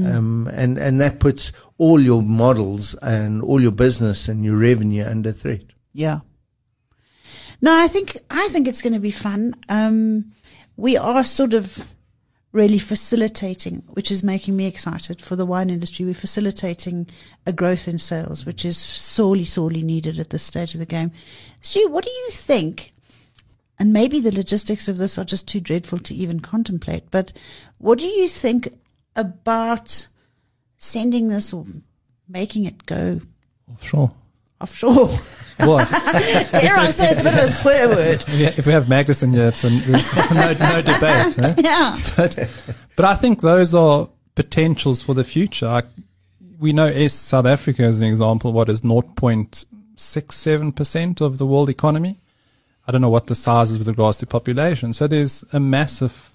Um, 0.06 0.50
and, 0.52 0.78
and 0.78 1.00
that 1.00 1.21
puts 1.21 1.52
all 1.76 2.00
your 2.00 2.23
models 2.23 2.94
and 3.02 3.42
all 3.42 3.61
your 3.61 3.73
business 3.73 4.28
and 4.28 4.42
your 4.42 4.56
revenue 4.56 5.04
under 5.04 5.33
threat. 5.33 5.64
Yeah. 5.92 6.21
No, 7.61 7.76
I 7.76 7.88
think 7.88 8.18
I 8.30 8.49
think 8.49 8.66
it's 8.66 8.83
going 8.83 8.94
to 8.94 8.99
be 8.99 9.11
fun. 9.11 9.54
Um, 9.68 10.33
we 10.76 10.97
are 10.97 11.25
sort 11.25 11.54
of 11.54 11.94
really 12.55 12.79
facilitating, 12.79 13.83
which 13.89 14.13
is 14.13 14.23
making 14.23 14.57
me 14.57 14.65
excited 14.65 15.21
for 15.21 15.35
the 15.35 15.45
wine 15.45 15.69
industry. 15.69 16.05
We're 16.05 16.15
facilitating 16.15 17.09
a 17.45 17.53
growth 17.53 17.89
in 17.89 17.99
sales, 17.99 18.47
which 18.47 18.65
is 18.65 18.79
sorely, 18.79 19.45
sorely 19.45 19.83
needed 19.83 20.21
at 20.21 20.31
this 20.31 20.45
stage 20.45 20.73
of 20.73 20.81
the 20.81 20.87
game. 20.87 21.11
Stu, 21.61 21.89
what 21.89 22.05
do 22.05 22.11
you 22.11 22.31
think? 22.31 22.95
And 23.77 23.93
maybe 23.93 24.21
the 24.21 24.31
logistics 24.31 24.87
of 24.87 24.99
this 24.99 25.19
are 25.19 25.25
just 25.25 25.49
too 25.49 25.59
dreadful 25.59 25.99
to 25.99 26.15
even 26.15 26.39
contemplate. 26.39 27.11
But 27.11 27.33
what 27.79 27.99
do 27.99 28.07
you 28.07 28.29
think 28.29 28.69
about 29.17 30.07
sending 30.77 31.27
this 31.27 31.53
or 31.53 31.67
making 32.29 32.67
it 32.67 32.87
go 32.87 33.21
Sure. 33.81 34.13
Offshore? 34.61 35.09
What? 35.59 35.89
Dare 36.53 36.77
I 36.77 36.91
say 36.91 37.11
it's 37.11 37.21
a 37.21 37.25
bit 37.25 37.35
of 37.35 37.45
a 37.45 37.49
swear 37.49 37.89
word? 37.89 38.25
yeah, 38.31 38.53
if 38.57 38.67
we 38.67 38.73
have 38.73 38.89
Magnus 38.89 39.23
in 39.23 39.33
here, 39.33 39.47
it's 39.49 39.63
a, 39.63 39.71
no, 39.71 40.53
no 40.59 40.83
debate. 40.83 41.37
Yeah. 41.65 41.97
But, 42.17 42.37
but 42.97 43.05
I 43.05 43.15
think 43.15 43.41
those 43.41 43.73
are 43.75 44.09
potentials 44.35 45.01
for 45.03 45.15
the 45.15 45.23
future. 45.25 45.69
I, 45.69 45.83
we 46.59 46.73
know 46.73 46.89
as 46.89 47.13
South 47.13 47.47
Africa, 47.47 47.85
as 47.85 47.99
an 47.99 48.05
example, 48.05 48.53
what 48.53 48.69
is 48.69 48.83
0.67% 48.83 51.21
of 51.21 51.39
the 51.39 51.47
world 51.47 51.69
economy. 51.69 52.19
I 52.87 52.93
don't 52.93 53.01
know 53.01 53.09
what 53.09 53.29
the 53.29 53.35
size 53.37 53.71
is 53.71 53.79
with 53.79 53.89
regards 53.89 54.19
to 54.19 54.27
population. 54.27 54.93
So 54.93 55.07
there's 55.07 55.43
a 55.53 55.61
massive 55.61 56.31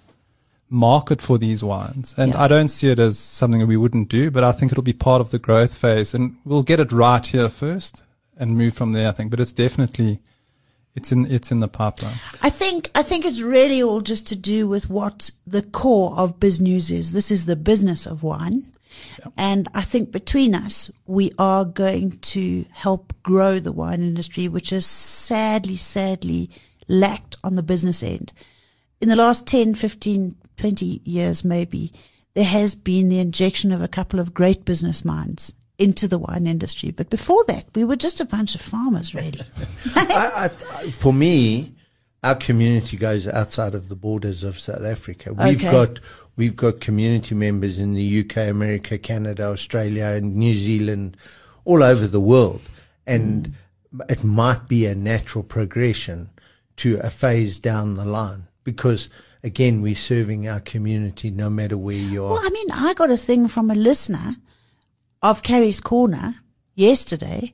market 0.70 1.22
for 1.22 1.38
these 1.38 1.64
wines. 1.64 2.16
And 2.18 2.32
Yeah. 2.32 2.42
I 2.44 2.48
don't 2.48 2.70
see 2.70 2.90
it 2.90 3.00
as 3.00 3.20
something 3.20 3.60
that 3.60 3.68
we 3.68 3.78
wouldn't 3.78 4.10
do, 4.10 4.32
but 4.32 4.44
I 4.44 4.52
think 4.54 4.72
it'll 4.72 4.84
be 4.84 4.94
part 4.94 5.20
of 5.22 5.30
the 5.32 5.40
growth 5.40 5.74
phase 5.76 6.14
and 6.14 6.38
we'll 6.46 6.64
get 6.64 6.80
it 6.80 6.92
right 6.92 7.26
here 7.26 7.50
first 7.50 8.02
and 8.40 8.58
move 8.58 8.74
from 8.74 8.94
there, 8.94 9.10
I 9.10 9.12
think. 9.12 9.30
But 9.30 9.40
it's 9.40 9.54
definitely, 9.54 10.20
it's 10.96 11.12
in, 11.12 11.30
it's 11.30 11.52
in 11.52 11.60
the 11.60 11.68
pipeline. 11.68 12.16
I 12.42 12.50
think 12.50 12.90
I 12.96 13.04
think 13.04 13.26
it's 13.26 13.42
really 13.42 13.84
all 13.84 14.02
just 14.02 14.26
to 14.28 14.36
do 14.36 14.68
with 14.68 14.90
what 14.90 15.32
the 15.46 15.62
core 15.62 16.14
of 16.18 16.40
biz 16.40 16.60
news 16.60 16.90
is. 16.90 17.12
This 17.12 17.30
is 17.30 17.46
the 17.46 17.56
business 17.56 18.08
of 18.08 18.24
wine. 18.24 18.72
And 19.38 19.68
I 19.74 19.82
think 19.82 20.12
between 20.12 20.56
us, 20.56 20.90
we 21.06 21.32
are 21.38 21.64
going 21.64 22.20
to 22.20 22.66
help 22.72 23.14
grow 23.24 23.60
the 23.60 23.72
wine 23.72 24.02
industry, 24.02 24.48
which 24.48 24.72
has 24.72 24.86
sadly, 24.86 25.76
sadly 25.76 26.50
lacked 26.88 27.38
on 27.44 27.56
the 27.56 27.62
business 27.64 28.02
end. 28.02 28.34
In 29.00 29.10
the 29.10 29.16
last 29.16 29.48
10, 29.48 29.76
15, 29.76 30.36
20 30.58 31.02
years, 31.06 31.44
maybe, 31.44 31.94
there 32.34 32.44
has 32.44 32.76
been 32.76 33.10
the 33.10 33.20
injection 33.20 33.72
of 33.72 33.82
a 33.82 33.88
couple 33.88 34.20
of 34.20 34.34
great 34.34 34.66
business 34.66 35.06
minds 35.06 35.54
into 35.80 36.08
the 36.08 36.20
wine 36.20 36.46
industry. 36.46 36.92
But 36.92 37.10
before 37.10 37.44
that, 37.46 37.66
we 37.74 37.84
were 37.86 37.96
just 37.96 38.20
a 38.20 38.26
bunch 38.26 38.54
of 38.54 38.62
farmers, 38.62 39.16
really. 39.16 39.42
I, 39.96 40.52
I, 40.76 40.92
for 40.92 41.14
me, 41.14 41.74
our 42.22 42.36
community 42.36 42.98
goes 42.98 43.28
outside 43.28 43.74
of 43.74 43.88
the 43.88 43.96
borders 43.96 44.44
of 44.44 44.60
South 44.60 44.84
Africa. 44.84 45.34
We've 45.34 45.58
Okay. 45.58 45.72
got 45.72 46.00
we've 46.36 46.56
got 46.56 46.82
community 46.82 47.34
members 47.34 47.80
in 47.80 47.94
the 47.94 48.20
UK, 48.20 48.50
America, 48.50 48.98
Canada, 48.98 49.46
Australia, 49.46 50.06
and 50.06 50.36
New 50.36 50.54
Zealand, 50.54 51.18
all 51.66 51.82
over 51.82 52.08
the 52.08 52.20
world, 52.20 52.62
and 53.08 53.56
mm. 53.96 54.12
it 54.12 54.24
might 54.24 54.68
be 54.68 54.86
a 54.86 54.96
natural 54.96 55.44
progression 55.44 56.30
to 56.76 57.00
a 57.02 57.10
phase 57.10 57.60
down 57.60 57.96
the 57.96 58.06
line 58.06 58.48
because. 58.64 59.10
Again, 59.42 59.82
we're 59.82 59.96
serving 59.96 60.50
our 60.50 60.60
community 60.60 61.32
no 61.32 61.50
matter 61.50 61.78
where 61.78 61.96
you 61.96 62.26
are. 62.26 62.32
Well, 62.34 62.42
I 62.44 62.50
mean, 62.50 62.72
I 62.72 62.94
got 62.94 63.10
a 63.10 63.16
thing 63.16 63.48
from 63.48 63.72
a 63.72 63.74
listener 63.74 64.36
of 65.22 65.42
Carrie's 65.44 65.80
Corner 65.82 66.36
yesterday 66.76 67.54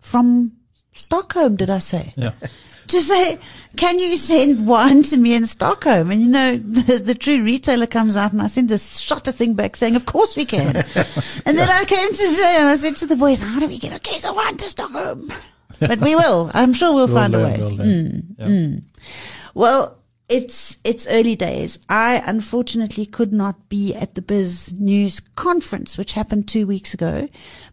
from 0.00 0.52
Stockholm, 0.92 1.56
did 1.56 1.70
I 1.70 1.78
say? 1.78 2.14
Yeah. 2.16 2.32
To 2.88 3.00
say, 3.00 3.38
can 3.76 4.00
you 4.00 4.16
send 4.16 4.66
wine 4.66 5.04
to 5.04 5.16
me 5.16 5.34
in 5.34 5.46
Stockholm? 5.46 6.10
And 6.10 6.20
you 6.20 6.28
know, 6.28 6.56
the, 6.62 6.98
the 6.98 7.14
true 7.14 7.42
retailer 7.42 7.86
comes 7.86 8.16
out 8.16 8.32
and 8.32 8.42
I 8.42 8.48
send 8.48 8.70
a 8.72 8.76
shot 8.76 9.26
a 9.28 9.32
thing 9.32 9.54
back 9.54 9.76
saying, 9.76 9.94
of 9.96 10.04
course 10.04 10.36
we 10.36 10.44
can. 10.44 10.76
and 11.46 11.56
then 11.56 11.70
I 11.70 11.84
came 11.86 12.08
to 12.10 12.14
say, 12.16 12.56
and 12.58 12.66
I 12.66 12.76
said 12.76 12.96
to 12.96 13.06
the 13.06 13.16
boys, 13.16 13.40
how 13.40 13.60
do 13.60 13.68
we 13.68 13.78
get 13.78 13.94
a 13.94 14.00
case 14.00 14.24
of 14.26 14.34
wine 14.34 14.56
to 14.58 14.68
Stockholm? 14.68 15.32
But 15.78 16.00
we 16.00 16.16
will. 16.16 16.50
I'm 16.54 16.74
sure 16.74 16.92
we'll, 16.92 17.06
We'll 17.06 17.14
find 17.16 17.32
learn, 17.32 17.42
a 17.42 17.48
way. 17.48 17.56
we'll 17.60 17.76
learn. 17.76 18.10
Hmm. 18.36 18.42
Yeah. 18.42 18.46
Hmm. 18.48 18.78
Well, 19.54 19.98
it's 20.32 20.78
it's 20.82 21.06
early 21.08 21.36
days. 21.36 21.78
I 21.90 22.22
unfortunately 22.24 23.04
could 23.04 23.34
not 23.34 23.68
be 23.68 23.94
at 23.94 24.14
the 24.14 24.22
Biz 24.22 24.72
News 24.72 25.20
conference, 25.36 25.98
which 25.98 26.12
happened 26.12 26.48
two 26.48 26.66
weeks 26.66 26.94
ago, 26.94 27.28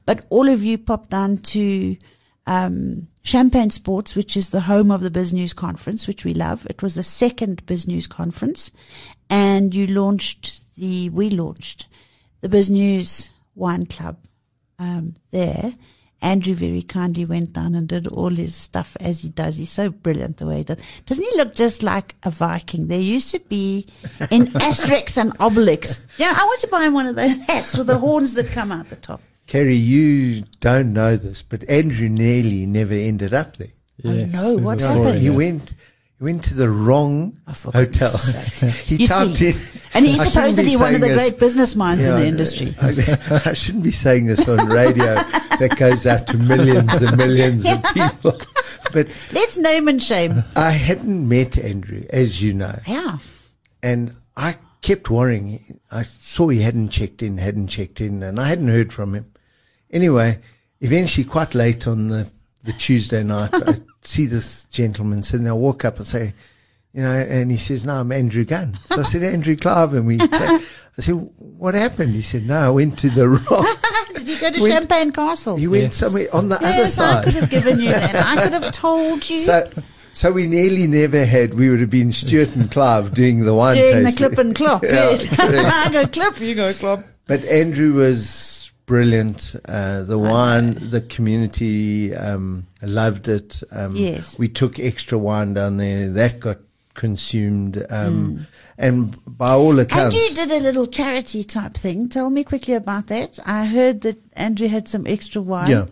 but 0.06 0.26
all 0.30 0.50
of 0.50 0.62
you 0.62 0.78
popped 0.78 1.10
down 1.10 1.38
to 1.38 1.96
um, 2.48 3.08
Champagne 3.24 3.70
Sports, 3.70 4.14
which 4.14 4.36
is 4.36 4.50
the 4.50 4.62
home 4.62 4.92
of 4.92 5.00
the 5.00 5.10
Biz 5.10 5.32
News 5.32 5.54
conference, 5.54 6.06
which 6.06 6.26
we 6.26 6.34
love. 6.34 6.68
It 6.70 6.84
was 6.84 6.96
the 6.96 7.04
second 7.04 7.66
Biz 7.66 7.88
News 7.88 8.08
conference, 8.08 8.74
and 9.30 9.74
you 9.74 9.88
launched 9.88 10.60
the 10.76 11.10
we 11.10 11.30
launched 11.30 11.88
the 12.42 12.50
Biz 12.50 12.70
News 12.70 13.30
Wine 13.56 13.86
Club 13.86 14.18
um, 14.80 15.16
there. 15.32 15.76
Andrew 16.22 16.54
very 16.54 16.82
kindly 16.82 17.24
went 17.26 17.54
down 17.54 17.76
and 17.76 17.88
did 17.88 18.08
all 18.08 18.30
his 18.30 18.54
stuff 18.54 18.98
as 19.00 19.22
he 19.22 19.30
does. 19.30 19.58
He's 19.58 19.72
so 19.72 19.90
brilliant 19.90 20.38
the 20.38 20.48
way 20.48 20.58
he 20.58 20.64
does. 20.64 20.78
Doesn't 21.06 21.24
he 21.24 21.38
look 21.38 21.56
just 21.56 21.82
like 21.82 22.16
a 22.24 22.30
Viking? 22.30 22.88
There 22.88 23.00
used 23.00 23.32
to 23.32 23.40
be 23.40 23.86
in 24.30 24.48
Asterix 24.58 25.18
and 25.18 25.38
Obelix. 25.38 26.02
Yeah, 26.18 26.34
I 26.36 26.44
want 26.44 26.60
to 26.62 26.68
buy 26.68 26.84
him 26.84 26.94
one 26.94 27.06
of 27.06 27.16
those 27.16 27.38
hats 27.38 27.78
with 27.78 27.88
the 27.88 27.98
horns 27.98 28.34
that 28.34 28.48
come 28.48 28.72
out 28.72 28.90
the 28.90 28.98
top. 28.98 29.22
Carrie, 29.48 29.76
you 29.76 30.44
don't 30.60 30.94
know 30.94 31.16
this, 31.16 31.42
but 31.42 31.68
Andrew 31.70 32.10
nearly 32.10 32.66
never 32.66 32.94
ended 32.94 33.34
up 33.34 33.58
there. 33.58 33.70
Yes, 34.02 34.32
no, 34.32 34.42
there's 34.42 34.56
a 34.56 34.62
what's 34.62 34.84
happened? 34.84 35.20
He 35.20 35.30
went 35.30 35.74
he 36.20 36.24
went 36.26 36.44
to 36.44 36.54
the 36.54 36.70
wrong 36.70 37.38
hotel. 37.48 38.16
he 38.86 38.96
You 38.98 39.08
typed 39.08 39.38
see, 39.38 39.50
in. 39.52 39.56
and 39.94 40.06
he's 40.06 40.32
supposedly 40.32 40.76
one 40.76 40.94
of 40.96 41.00
the 41.02 41.08
this. 41.08 41.18
great 41.18 41.40
business 41.40 41.76
minds 41.78 42.06
in 42.06 42.12
the 42.14 42.26
industry. 42.28 42.76
I, 42.82 43.42
I 43.46 43.54
shouldn't 43.54 43.86
be 43.86 43.92
saying 43.92 44.26
this 44.26 44.48
on 44.48 44.68
radio 44.68 45.16
that 45.60 45.76
goes 45.78 46.06
out 46.06 46.28
to 46.28 46.38
millions 46.38 46.92
and 47.02 47.16
millions 47.18 47.66
of 47.66 47.82
people. 47.94 48.40
But 48.92 49.08
Let's 49.32 49.58
name 49.58 49.88
and 49.88 50.02
shame. 50.04 50.44
I 50.56 50.72
hadn't 50.72 51.28
met 51.28 51.58
Andrew, 51.58 52.04
as 52.10 52.42
you 52.44 52.54
know, 52.54 52.78
Yeah. 52.86 53.20
and 53.82 54.14
I 54.36 54.58
kept 54.82 55.10
worrying. 55.10 55.80
I 55.92 56.04
saw 56.04 56.50
he 56.50 56.62
hadn't 56.62 56.90
checked 56.90 57.22
in, 57.24 57.38
hadn't 57.38 57.68
checked 57.68 58.02
in, 58.02 58.24
and 58.24 58.40
I 58.40 58.48
hadn't 58.50 58.68
heard 58.68 58.92
from 58.92 59.16
him. 59.16 59.32
Anyway, 59.92 60.40
eventually, 60.82 61.24
quite 61.24 61.56
late 61.56 61.88
on 61.88 62.10
the, 62.10 62.30
the 62.64 62.74
Tuesday 62.74 63.24
night, 63.24 63.52
I 63.54 63.76
see 64.02 64.26
this 64.26 64.66
gentleman 64.66 65.22
sitting 65.24 65.44
there. 65.44 65.54
I 65.54 65.58
walk 65.58 65.86
up 65.86 65.98
and 65.98 66.06
say, 66.06 66.34
you 66.94 67.04
know, 67.04 67.12
and 67.12 67.52
he 67.52 67.58
says, 67.58 67.86
no, 67.86 68.00
I'm 68.00 68.12
Andrew 68.12 68.44
Gunn. 68.46 68.78
So 68.90 69.00
I 69.02 69.04
said, 69.04 69.24
Andrew 69.24 69.56
Clive, 69.56 69.94
and 69.94 70.08
we, 70.08 70.18
chat. 70.28 70.62
I 70.98 71.02
said, 71.02 71.14
what 71.38 71.76
happened? 71.76 72.16
He 72.16 72.22
said, 72.22 72.46
no, 72.48 72.58
I 72.58 72.70
went 72.70 72.98
to 73.00 73.10
the 73.10 73.30
wrong, 73.30 73.76
Did 74.16 74.28
you 74.28 74.40
go 74.40 74.52
to 74.52 74.62
Went- 74.62 74.74
Champagne 74.74 75.12
Castle? 75.12 75.56
he 75.58 75.68
went 75.68 75.84
Yes. 75.84 75.96
somewhere 75.98 76.28
on 76.34 76.50
the 76.50 76.56
other 76.56 76.66
yes, 76.68 76.98
I 77.00 77.24
could 77.24 77.34
have 77.36 77.50
given 77.50 77.80
you 77.80 77.90
that. 77.90 78.16
I 78.16 78.44
could 78.44 78.54
have 78.62 78.72
told 78.74 79.30
you. 79.30 79.40
So, 79.40 79.70
So 80.14 80.32
we 80.32 80.48
nearly 80.48 80.88
never 80.88 81.26
had. 81.26 81.54
We 81.54 81.70
would 81.70 81.80
have 81.80 81.90
been 81.92 82.12
Stuart 82.12 82.56
and 82.56 82.70
Clive 82.72 83.14
doing 83.14 83.46
the 83.46 83.54
wine 83.54 83.78
Doing 83.78 84.04
the 84.04 84.10
tasting. 84.10 84.28
clip 84.30 84.38
and 84.40 84.56
clop. 84.56 84.84
Yeah, 84.84 85.12
yes. 85.12 85.28
correct. 85.36 85.54
I 85.76 85.92
go 85.92 86.08
clip, 86.08 86.40
you 86.42 86.56
go 86.56 86.74
clop. 86.74 87.04
But 87.28 87.46
Andrew 87.46 87.94
was 87.94 88.28
brilliant. 88.90 89.56
Uh, 89.66 90.02
the 90.04 90.18
wine, 90.18 90.90
the 90.90 91.02
community 91.02 92.14
um, 92.16 92.66
loved 92.82 93.28
it. 93.28 93.62
Um, 93.72 93.96
Yes. 93.96 94.38
We 94.40 94.48
took 94.50 94.80
extra 94.80 95.18
wine 95.18 95.54
down 95.54 95.78
there. 95.78 96.10
That 96.10 96.40
got 96.40 96.58
consumed. 96.96 97.86
Um, 97.90 98.16
Hmm. 98.16 98.44
And 98.80 98.98
by 99.38 99.52
all 99.52 99.78
accounts, 99.80 100.16
Andrew 100.16 100.36
did 100.36 100.52
a 100.52 100.64
little 100.64 100.88
charity 100.88 101.44
type 101.44 101.76
thing. 101.76 102.10
Tell 102.10 102.30
me 102.30 102.44
quickly 102.44 102.74
about 102.74 103.08
that. 103.08 103.38
I 103.46 103.66
heard 103.66 104.02
that 104.02 104.18
Andrew 104.34 104.68
had 104.70 104.88
some 104.88 105.06
extra 105.06 105.42
wine. 105.42 105.70
yeah. 105.70 105.86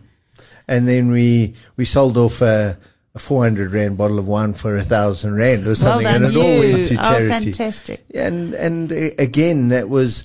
And 0.68 0.88
then 0.88 1.12
we 1.12 1.54
we 1.78 1.86
sold 1.86 2.18
off 2.18 2.42
a, 2.42 2.78
a 3.14 3.20
400 3.20 3.72
rand 3.74 3.98
bottle 3.98 4.18
of 4.20 4.28
wine 4.28 4.54
for 4.54 4.78
a 4.78 4.84
thousand 4.84 5.36
rand 5.36 5.64
or 5.64 5.68
Well 5.68 5.76
something, 5.76 6.04
done, 6.08 6.24
and 6.24 6.36
it 6.36 6.40
all 6.40 6.60
went 6.60 6.88
to 6.88 6.96
charity. 6.96 7.26
Oh, 7.26 7.30
fantastic. 7.30 8.06
And 8.14 8.54
and 8.56 8.92
uh, 8.92 9.12
again, 9.20 9.70
that 9.70 9.88
was 9.90 10.24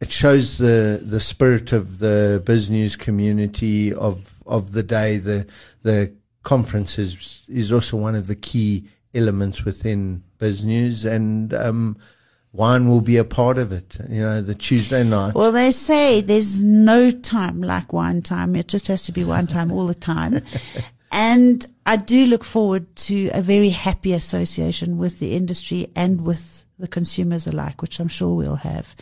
it 0.00 0.10
shows 0.10 0.58
the 0.58 1.00
the 1.02 1.20
spirit 1.20 1.72
of 1.72 1.98
the 1.98 2.42
biz 2.44 2.70
news 2.70 2.96
community 2.96 3.92
of 3.92 4.42
of 4.46 4.72
the 4.72 4.82
day. 4.82 5.16
The 5.18 5.46
the 5.82 6.12
conference 6.42 6.98
is 6.98 7.44
is 7.48 7.72
also 7.72 7.96
one 7.96 8.14
of 8.14 8.26
the 8.26 8.36
key 8.36 8.88
elements 9.14 9.64
within 9.64 10.22
biz 10.38 10.64
news, 10.64 11.04
and 11.04 11.54
um, 11.54 11.96
wine 12.52 12.88
will 12.88 13.00
be 13.00 13.16
a 13.16 13.24
part 13.24 13.58
of 13.58 13.72
it. 13.72 13.96
You 14.08 14.20
know, 14.20 14.42
the 14.42 14.54
Tuesday 14.54 15.02
night. 15.02 15.34
Well, 15.34 15.52
they 15.52 15.70
say 15.70 16.20
there's 16.20 16.62
no 16.62 17.10
time 17.10 17.62
like 17.62 17.92
wine 17.92 18.22
time. 18.22 18.54
It 18.54 18.68
just 18.68 18.88
has 18.88 19.04
to 19.04 19.12
be 19.12 19.24
wine 19.24 19.46
time 19.46 19.72
all 19.72 19.86
the 19.86 19.94
time. 19.94 20.40
and 21.12 21.66
I 21.86 21.96
do 21.96 22.26
look 22.26 22.44
forward 22.44 22.94
to 22.96 23.30
a 23.32 23.40
very 23.40 23.70
happy 23.70 24.12
association 24.12 24.98
with 24.98 25.20
the 25.20 25.34
industry 25.34 25.90
and 25.96 26.20
with 26.22 26.64
the 26.78 26.88
consumers 26.88 27.46
alike, 27.46 27.80
which 27.80 27.98
I'm 27.98 28.08
sure 28.08 28.34
we'll 28.34 28.56
have. 28.56 28.94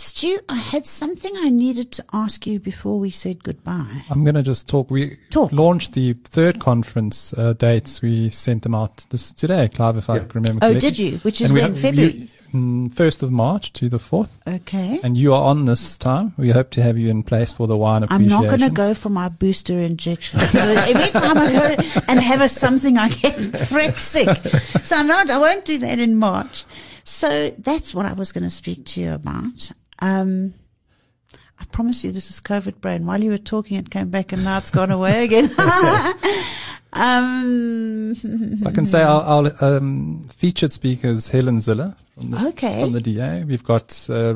Stu, 0.00 0.38
I 0.48 0.56
had 0.56 0.86
something 0.86 1.30
I 1.36 1.50
needed 1.50 1.92
to 1.92 2.04
ask 2.14 2.46
you 2.46 2.58
before 2.58 2.98
we 2.98 3.10
said 3.10 3.44
goodbye. 3.44 4.02
I'm 4.08 4.24
going 4.24 4.34
to 4.34 4.42
just 4.42 4.66
talk. 4.66 4.90
We 4.90 5.18
Talk. 5.30 5.52
launched 5.52 5.92
the 5.92 6.14
third 6.24 6.58
conference 6.58 7.34
uh, 7.36 7.52
dates. 7.52 8.00
We 8.00 8.30
sent 8.30 8.62
them 8.62 8.74
out 8.74 9.04
this 9.10 9.30
today, 9.32 9.68
Clive, 9.68 9.98
if 9.98 10.08
I 10.08 10.16
Yeah. 10.16 10.24
remember 10.32 10.64
Oh, 10.64 10.72
did 10.72 10.98
you? 10.98 11.18
Which 11.18 11.42
is 11.42 11.50
And 11.50 11.58
when? 11.58 11.70
have- 11.74 11.78
February? 11.80 12.12
you- 12.14 12.28
mm, 12.58 12.94
First 12.94 13.22
of 13.22 13.30
March 13.30 13.74
to 13.74 13.90
the 13.90 13.98
fourth, 13.98 14.40
okay. 14.48 15.00
and 15.02 15.18
you 15.18 15.34
are 15.34 15.42
on 15.42 15.66
this 15.66 15.98
time. 15.98 16.32
We 16.38 16.48
hope 16.50 16.70
to 16.70 16.82
have 16.82 16.96
you 16.96 17.10
in 17.10 17.22
place 17.22 17.52
for 17.52 17.66
the 17.66 17.76
wine 17.76 18.02
appreciation. 18.02 18.32
I'm 18.32 18.42
not 18.42 18.48
going 18.58 18.70
to 18.70 18.74
go 18.74 18.94
for 18.94 19.10
my 19.10 19.28
booster 19.28 19.78
injection. 19.80 20.40
Every 20.54 21.10
time 21.10 21.36
I 21.36 21.52
go 21.52 22.00
and 22.08 22.18
have 22.20 22.40
a 22.40 22.48
something, 22.48 22.96
I 22.96 23.10
get 23.10 23.34
freak 23.68 23.96
sick. 23.98 24.34
So 24.82 24.96
I'm 24.96 25.06
not. 25.06 25.28
I 25.28 25.36
won't 25.36 25.66
do 25.66 25.76
that 25.80 25.98
in 25.98 26.16
March. 26.16 26.64
So 27.04 27.50
that's 27.58 27.92
what 27.94 28.06
I 28.06 28.14
was 28.14 28.32
going 28.32 28.44
to 28.44 28.50
speak 28.50 28.86
to 28.86 29.00
you 29.02 29.12
about. 29.12 29.72
Um, 30.00 30.54
I 31.58 31.64
promise 31.66 32.02
you, 32.04 32.12
this 32.12 32.30
is 32.30 32.40
COVID 32.40 32.80
brain. 32.80 33.04
While 33.06 33.22
you 33.22 33.30
were 33.30 33.38
talking, 33.38 33.76
it 33.76 33.90
came 33.90 34.08
back, 34.08 34.32
and 34.32 34.44
now 34.44 34.58
it's 34.58 34.70
gone 34.70 34.90
away 34.90 35.24
again. 35.24 35.50
um, 36.94 38.12
I 38.66 38.70
can 38.70 38.84
say 38.86 39.02
our, 39.02 39.22
our 39.22 39.64
um, 39.76 40.26
featured 40.34 40.72
speakers 40.72 41.28
Helen 41.28 41.58
Zille 41.58 41.94
from 42.14 42.30
the, 42.30 42.46
Okay. 42.48 42.82
from 42.82 42.92
the 42.92 43.00
DA. 43.00 43.44
We've 43.44 43.64
got 43.64 44.06
uh, 44.08 44.34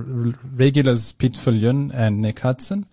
regulars 0.54 1.12
Piet 1.12 1.32
Viljoen 1.32 1.92
and 1.94 2.20
Nick 2.20 2.40
Hudson. 2.40 2.86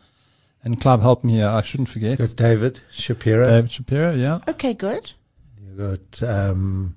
And 0.63 0.79
Club 0.79 1.01
help 1.01 1.23
me 1.23 1.33
here. 1.33 1.47
I 1.47 1.61
shouldn't 1.63 1.89
forget. 1.89 2.11
You 2.11 2.27
got 2.27 2.35
David 2.35 2.81
Shapiro. 2.91 3.47
David 3.47 3.71
Shapiro, 3.71 4.13
yeah. 4.13 4.39
okay, 4.47 4.73
good. 4.75 5.11
You 5.59 5.97
got 5.97 6.23
um, 6.29 6.95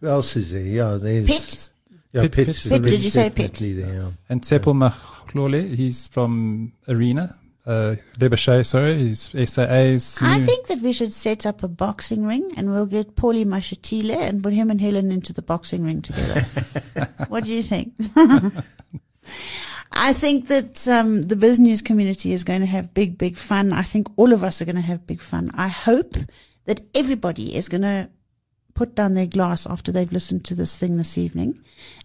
who 0.00 0.08
else 0.08 0.36
is 0.36 0.52
there? 0.52 0.60
Yeah, 0.62 0.98
there's 1.00 1.26
Pitt? 1.26 1.70
Yeah, 2.12 2.22
Pitt- 2.22 2.32
Pitt's 2.32 2.66
Pitt, 2.66 2.82
did 2.82 3.00
you 3.00 3.10
say 3.10 3.28
Pitt? 3.30 3.52
definitely 3.52 3.82
there. 3.82 3.94
yeah. 3.94 4.10
And 4.28 4.40
Tshepo 4.42 4.72
Mahloele, 4.74 5.74
he's 5.74 6.06
from 6.08 6.72
Arena. 6.88 7.36
Uh, 7.66 7.96
Debashay, 8.18 8.64
sorry, 8.64 8.96
he's 8.96 9.28
SAA's. 9.28 10.18
I 10.22 10.40
think 10.40 10.68
that 10.68 10.80
we 10.80 10.90
should 10.92 11.12
set 11.12 11.44
up 11.44 11.62
a 11.62 11.68
boxing 11.68 12.24
ring 12.24 12.54
and 12.56 12.72
we'll 12.72 12.86
get 12.86 13.14
Paulie 13.14 13.44
Mashatile 13.44 14.16
and 14.16 14.42
put 14.42 14.54
him 14.54 14.70
and 14.70 14.80
Helen 14.80 15.12
into 15.12 15.34
the 15.34 15.42
boxing 15.42 15.84
ring 15.84 16.00
together. 16.00 16.46
what 17.28 17.44
do 17.44 17.52
you 17.52 17.62
think? 17.62 17.92
I 19.92 20.14
think 20.14 20.48
that 20.48 20.88
um, 20.88 21.22
the 21.22 21.34
BizNews 21.36 21.84
community 21.84 22.32
is 22.32 22.42
going 22.42 22.60
to 22.60 22.66
have 22.66 22.94
big, 22.94 23.18
big 23.18 23.36
fun. 23.36 23.72
I 23.74 23.82
think 23.82 24.08
all 24.16 24.32
of 24.32 24.42
us 24.42 24.62
are 24.62 24.64
going 24.64 24.76
to 24.76 24.82
have 24.82 25.06
big 25.06 25.20
fun. 25.20 25.50
I 25.54 25.68
hope 25.68 26.14
that 26.64 26.82
everybody 26.94 27.54
is 27.54 27.68
going 27.68 27.82
to 27.82 28.08
put 28.78 28.94
down 28.94 29.12
their 29.14 29.26
glass 29.26 29.66
after 29.66 29.90
they've 29.90 30.12
listened 30.12 30.44
to 30.44 30.54
this 30.54 30.78
thing 30.78 30.98
this 30.98 31.18
evening 31.18 31.58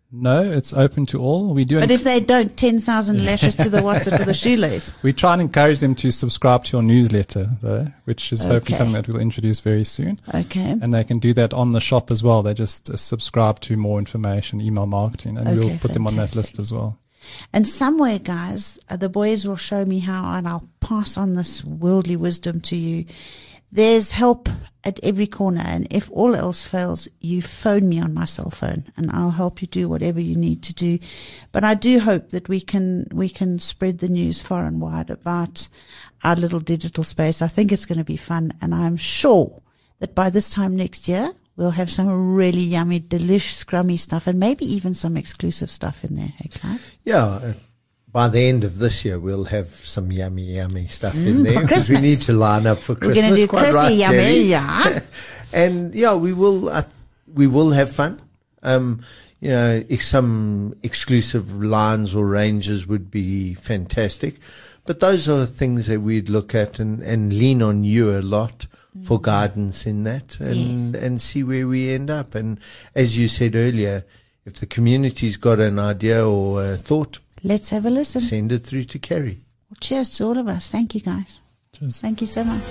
No, 0.09 0.41
it's 0.41 0.71
open 0.71 1.05
to 1.07 1.19
all. 1.19 1.53
We 1.53 1.65
do. 1.65 1.79
But 1.81 1.91
if 1.91 2.03
they 2.05 2.21
don't, 2.21 2.55
10,000 2.55 3.25
lashes 3.25 3.57
to 3.57 3.69
the 3.69 3.79
WhatsApp 3.79 4.19
with 4.19 4.29
a 4.29 4.33
shoelace. 4.45 4.93
we 5.03 5.11
try 5.11 5.33
and 5.33 5.41
encourage 5.41 5.81
them 5.81 5.95
to 5.95 6.11
subscribe 6.11 6.63
to 6.65 6.77
your 6.77 6.81
newsletter, 6.83 7.49
though, 7.61 7.91
which 8.05 8.31
is 8.31 8.45
hopefully 8.45 8.77
something 8.77 8.93
that 8.93 9.07
we'll 9.09 9.19
introduce 9.21 9.59
very 9.59 9.83
soon. 9.83 10.21
Okay. 10.33 10.71
And 10.81 10.93
they 10.93 11.03
can 11.03 11.19
do 11.19 11.33
that 11.33 11.53
on 11.53 11.71
the 11.71 11.81
shop 11.81 12.09
as 12.09 12.23
well. 12.23 12.41
They 12.41 12.53
just 12.53 12.89
uh, 12.89 12.95
subscribe 12.95 13.59
to 13.61 13.75
more 13.75 13.99
information, 13.99 14.61
email 14.61 14.85
marketing, 14.85 15.37
and 15.37 15.49
we'll 15.57 15.67
Okay, 15.67 15.77
put 15.81 15.91
them 15.93 16.07
on 16.07 16.15
that 16.15 16.35
list 16.35 16.57
as 16.57 16.71
well. 16.71 16.97
And 17.51 17.67
somewhere, 17.67 18.19
guys, 18.19 18.79
uh, 18.89 18.95
the 18.95 19.09
boys 19.09 19.45
will 19.45 19.57
show 19.57 19.83
me 19.83 19.99
how, 19.99 20.37
and 20.37 20.47
I'll 20.47 20.69
pass 20.79 21.17
on 21.17 21.33
this 21.33 21.65
worldly 21.65 22.15
wisdom 22.15 22.61
to 22.61 22.77
you. 22.77 23.05
There's 23.71 24.11
help 24.11 24.49
at 24.83 24.99
every 25.03 25.27
corner, 25.27 25.63
and 25.65 25.85
if 25.91 26.09
all 26.11 26.33
else 26.33 26.65
fails, 26.65 27.09
you 27.19 27.41
phone 27.41 27.89
me 27.89 27.99
on 27.99 28.13
my 28.13 28.23
cell 28.23 28.49
phone, 28.49 28.85
and 28.95 29.11
I'll 29.11 29.31
help 29.31 29.61
you 29.61 29.67
do 29.67 29.89
whatever 29.89 30.21
you 30.21 30.35
need 30.35 30.63
to 30.63 30.73
do. 30.73 30.99
But 31.51 31.65
I 31.65 31.73
do 31.73 31.99
hope 31.99 32.29
that 32.29 32.47
we 32.47 32.61
can 32.61 33.07
we 33.11 33.27
can 33.27 33.59
spread 33.59 33.99
the 33.99 34.07
news 34.07 34.41
far 34.41 34.65
and 34.65 34.79
wide 34.79 35.09
about 35.09 35.67
our 36.23 36.37
little 36.37 36.61
digital 36.61 37.03
space. 37.03 37.41
I 37.41 37.49
think 37.49 37.71
it's 37.71 37.85
going 37.85 37.97
to 37.97 38.05
be 38.05 38.17
fun, 38.17 38.53
and 38.61 38.73
I'm 38.73 38.95
sure 38.95 39.61
that 39.99 40.15
by 40.15 40.29
this 40.29 40.49
time 40.49 40.75
next 40.75 41.09
year, 41.09 41.33
we'll 41.57 41.71
have 41.71 41.91
some 41.91 42.35
really 42.35 42.61
yummy, 42.61 42.99
delicious, 42.99 43.65
scrummy 43.65 43.99
stuff, 43.99 44.27
and 44.27 44.39
maybe 44.39 44.65
even 44.65 44.93
some 44.93 45.17
exclusive 45.17 45.69
stuff 45.69 46.05
in 46.05 46.15
there. 46.15 46.33
Hey, 46.37 46.47
Clive? 46.47 46.95
Yeah. 47.03 47.53
By 48.17 48.29
the 48.29 48.39
end 48.49 48.63
of 48.63 48.79
this 48.79 49.05
year, 49.05 49.19
we'll 49.19 49.43
have 49.43 49.67
some 49.85 50.11
yummy, 50.11 50.55
yummy 50.55 50.87
stuff 50.87 51.13
in 51.13 51.43
there 51.43 51.57
Mm, 51.59 51.61
because 51.61 51.87
we 51.87 52.01
need 52.01 52.17
to 52.21 52.33
line 52.33 52.65
up 52.65 52.79
for 52.79 52.93
We're 52.93 53.13
Christmas. 53.13 53.21
going 53.21 53.35
to 53.35 53.41
do 53.41 53.47
quite 53.47 53.61
Chrissy 53.65 53.77
right, 53.77 53.93
yummy, 53.93 54.17
Jerry. 54.17 54.41
yeah. 54.41 54.99
and 55.53 55.93
yeah, 55.93 56.15
we 56.15 56.33
will. 56.33 56.67
Uh, 56.69 56.81
we 57.31 57.45
will 57.45 57.69
have 57.71 57.91
fun. 57.91 58.19
Um, 58.63 59.01
you 59.39 59.49
know, 59.49 59.83
if 59.87 60.01
some 60.01 60.73
exclusive 60.81 61.61
lines 61.63 62.15
or 62.15 62.25
ranges 62.25 62.87
would 62.87 63.11
be 63.11 63.53
fantastic, 63.53 64.39
but 64.85 64.99
those 64.99 65.29
are 65.29 65.45
things 65.45 65.85
that 65.85 66.01
we'd 66.01 66.27
look 66.27 66.55
at 66.55 66.79
and, 66.79 67.03
and 67.03 67.31
lean 67.33 67.61
on 67.61 67.83
you 67.83 68.17
a 68.17 68.23
lot 68.23 68.65
for 69.03 69.21
guidance 69.21 69.85
in 69.85 70.05
that, 70.05 70.39
and 70.39 70.95
and 70.95 71.21
see 71.21 71.43
where 71.43 71.67
we 71.67 71.91
end 71.91 72.09
up. 72.09 72.33
And 72.33 72.59
as 72.95 73.15
you 73.15 73.27
said 73.27 73.53
earlier, 73.55 74.05
if 74.43 74.59
the 74.59 74.65
community's 74.65 75.37
got 75.37 75.59
an 75.59 75.77
idea 75.77 76.27
or 76.27 76.73
a 76.73 76.77
thought, 76.77 77.19
Let's 77.43 77.69
have 77.69 77.85
a 77.85 77.89
listen. 77.89 78.21
send 78.21 78.51
it 78.51 78.63
through 78.63 78.85
to 78.85 78.99
Carrie. 78.99 79.41
Well, 79.69 79.77
cheers 79.79 80.09
to 80.17 80.25
all 80.25 80.37
of 80.37 80.47
us. 80.47 80.69
Thank 80.69 80.95
you, 80.95 81.01
guys. 81.01 81.39
Cheers. 81.73 81.99
Thank 81.99 82.21
you 82.21 82.27
so 82.27 82.43
much. 82.43 82.63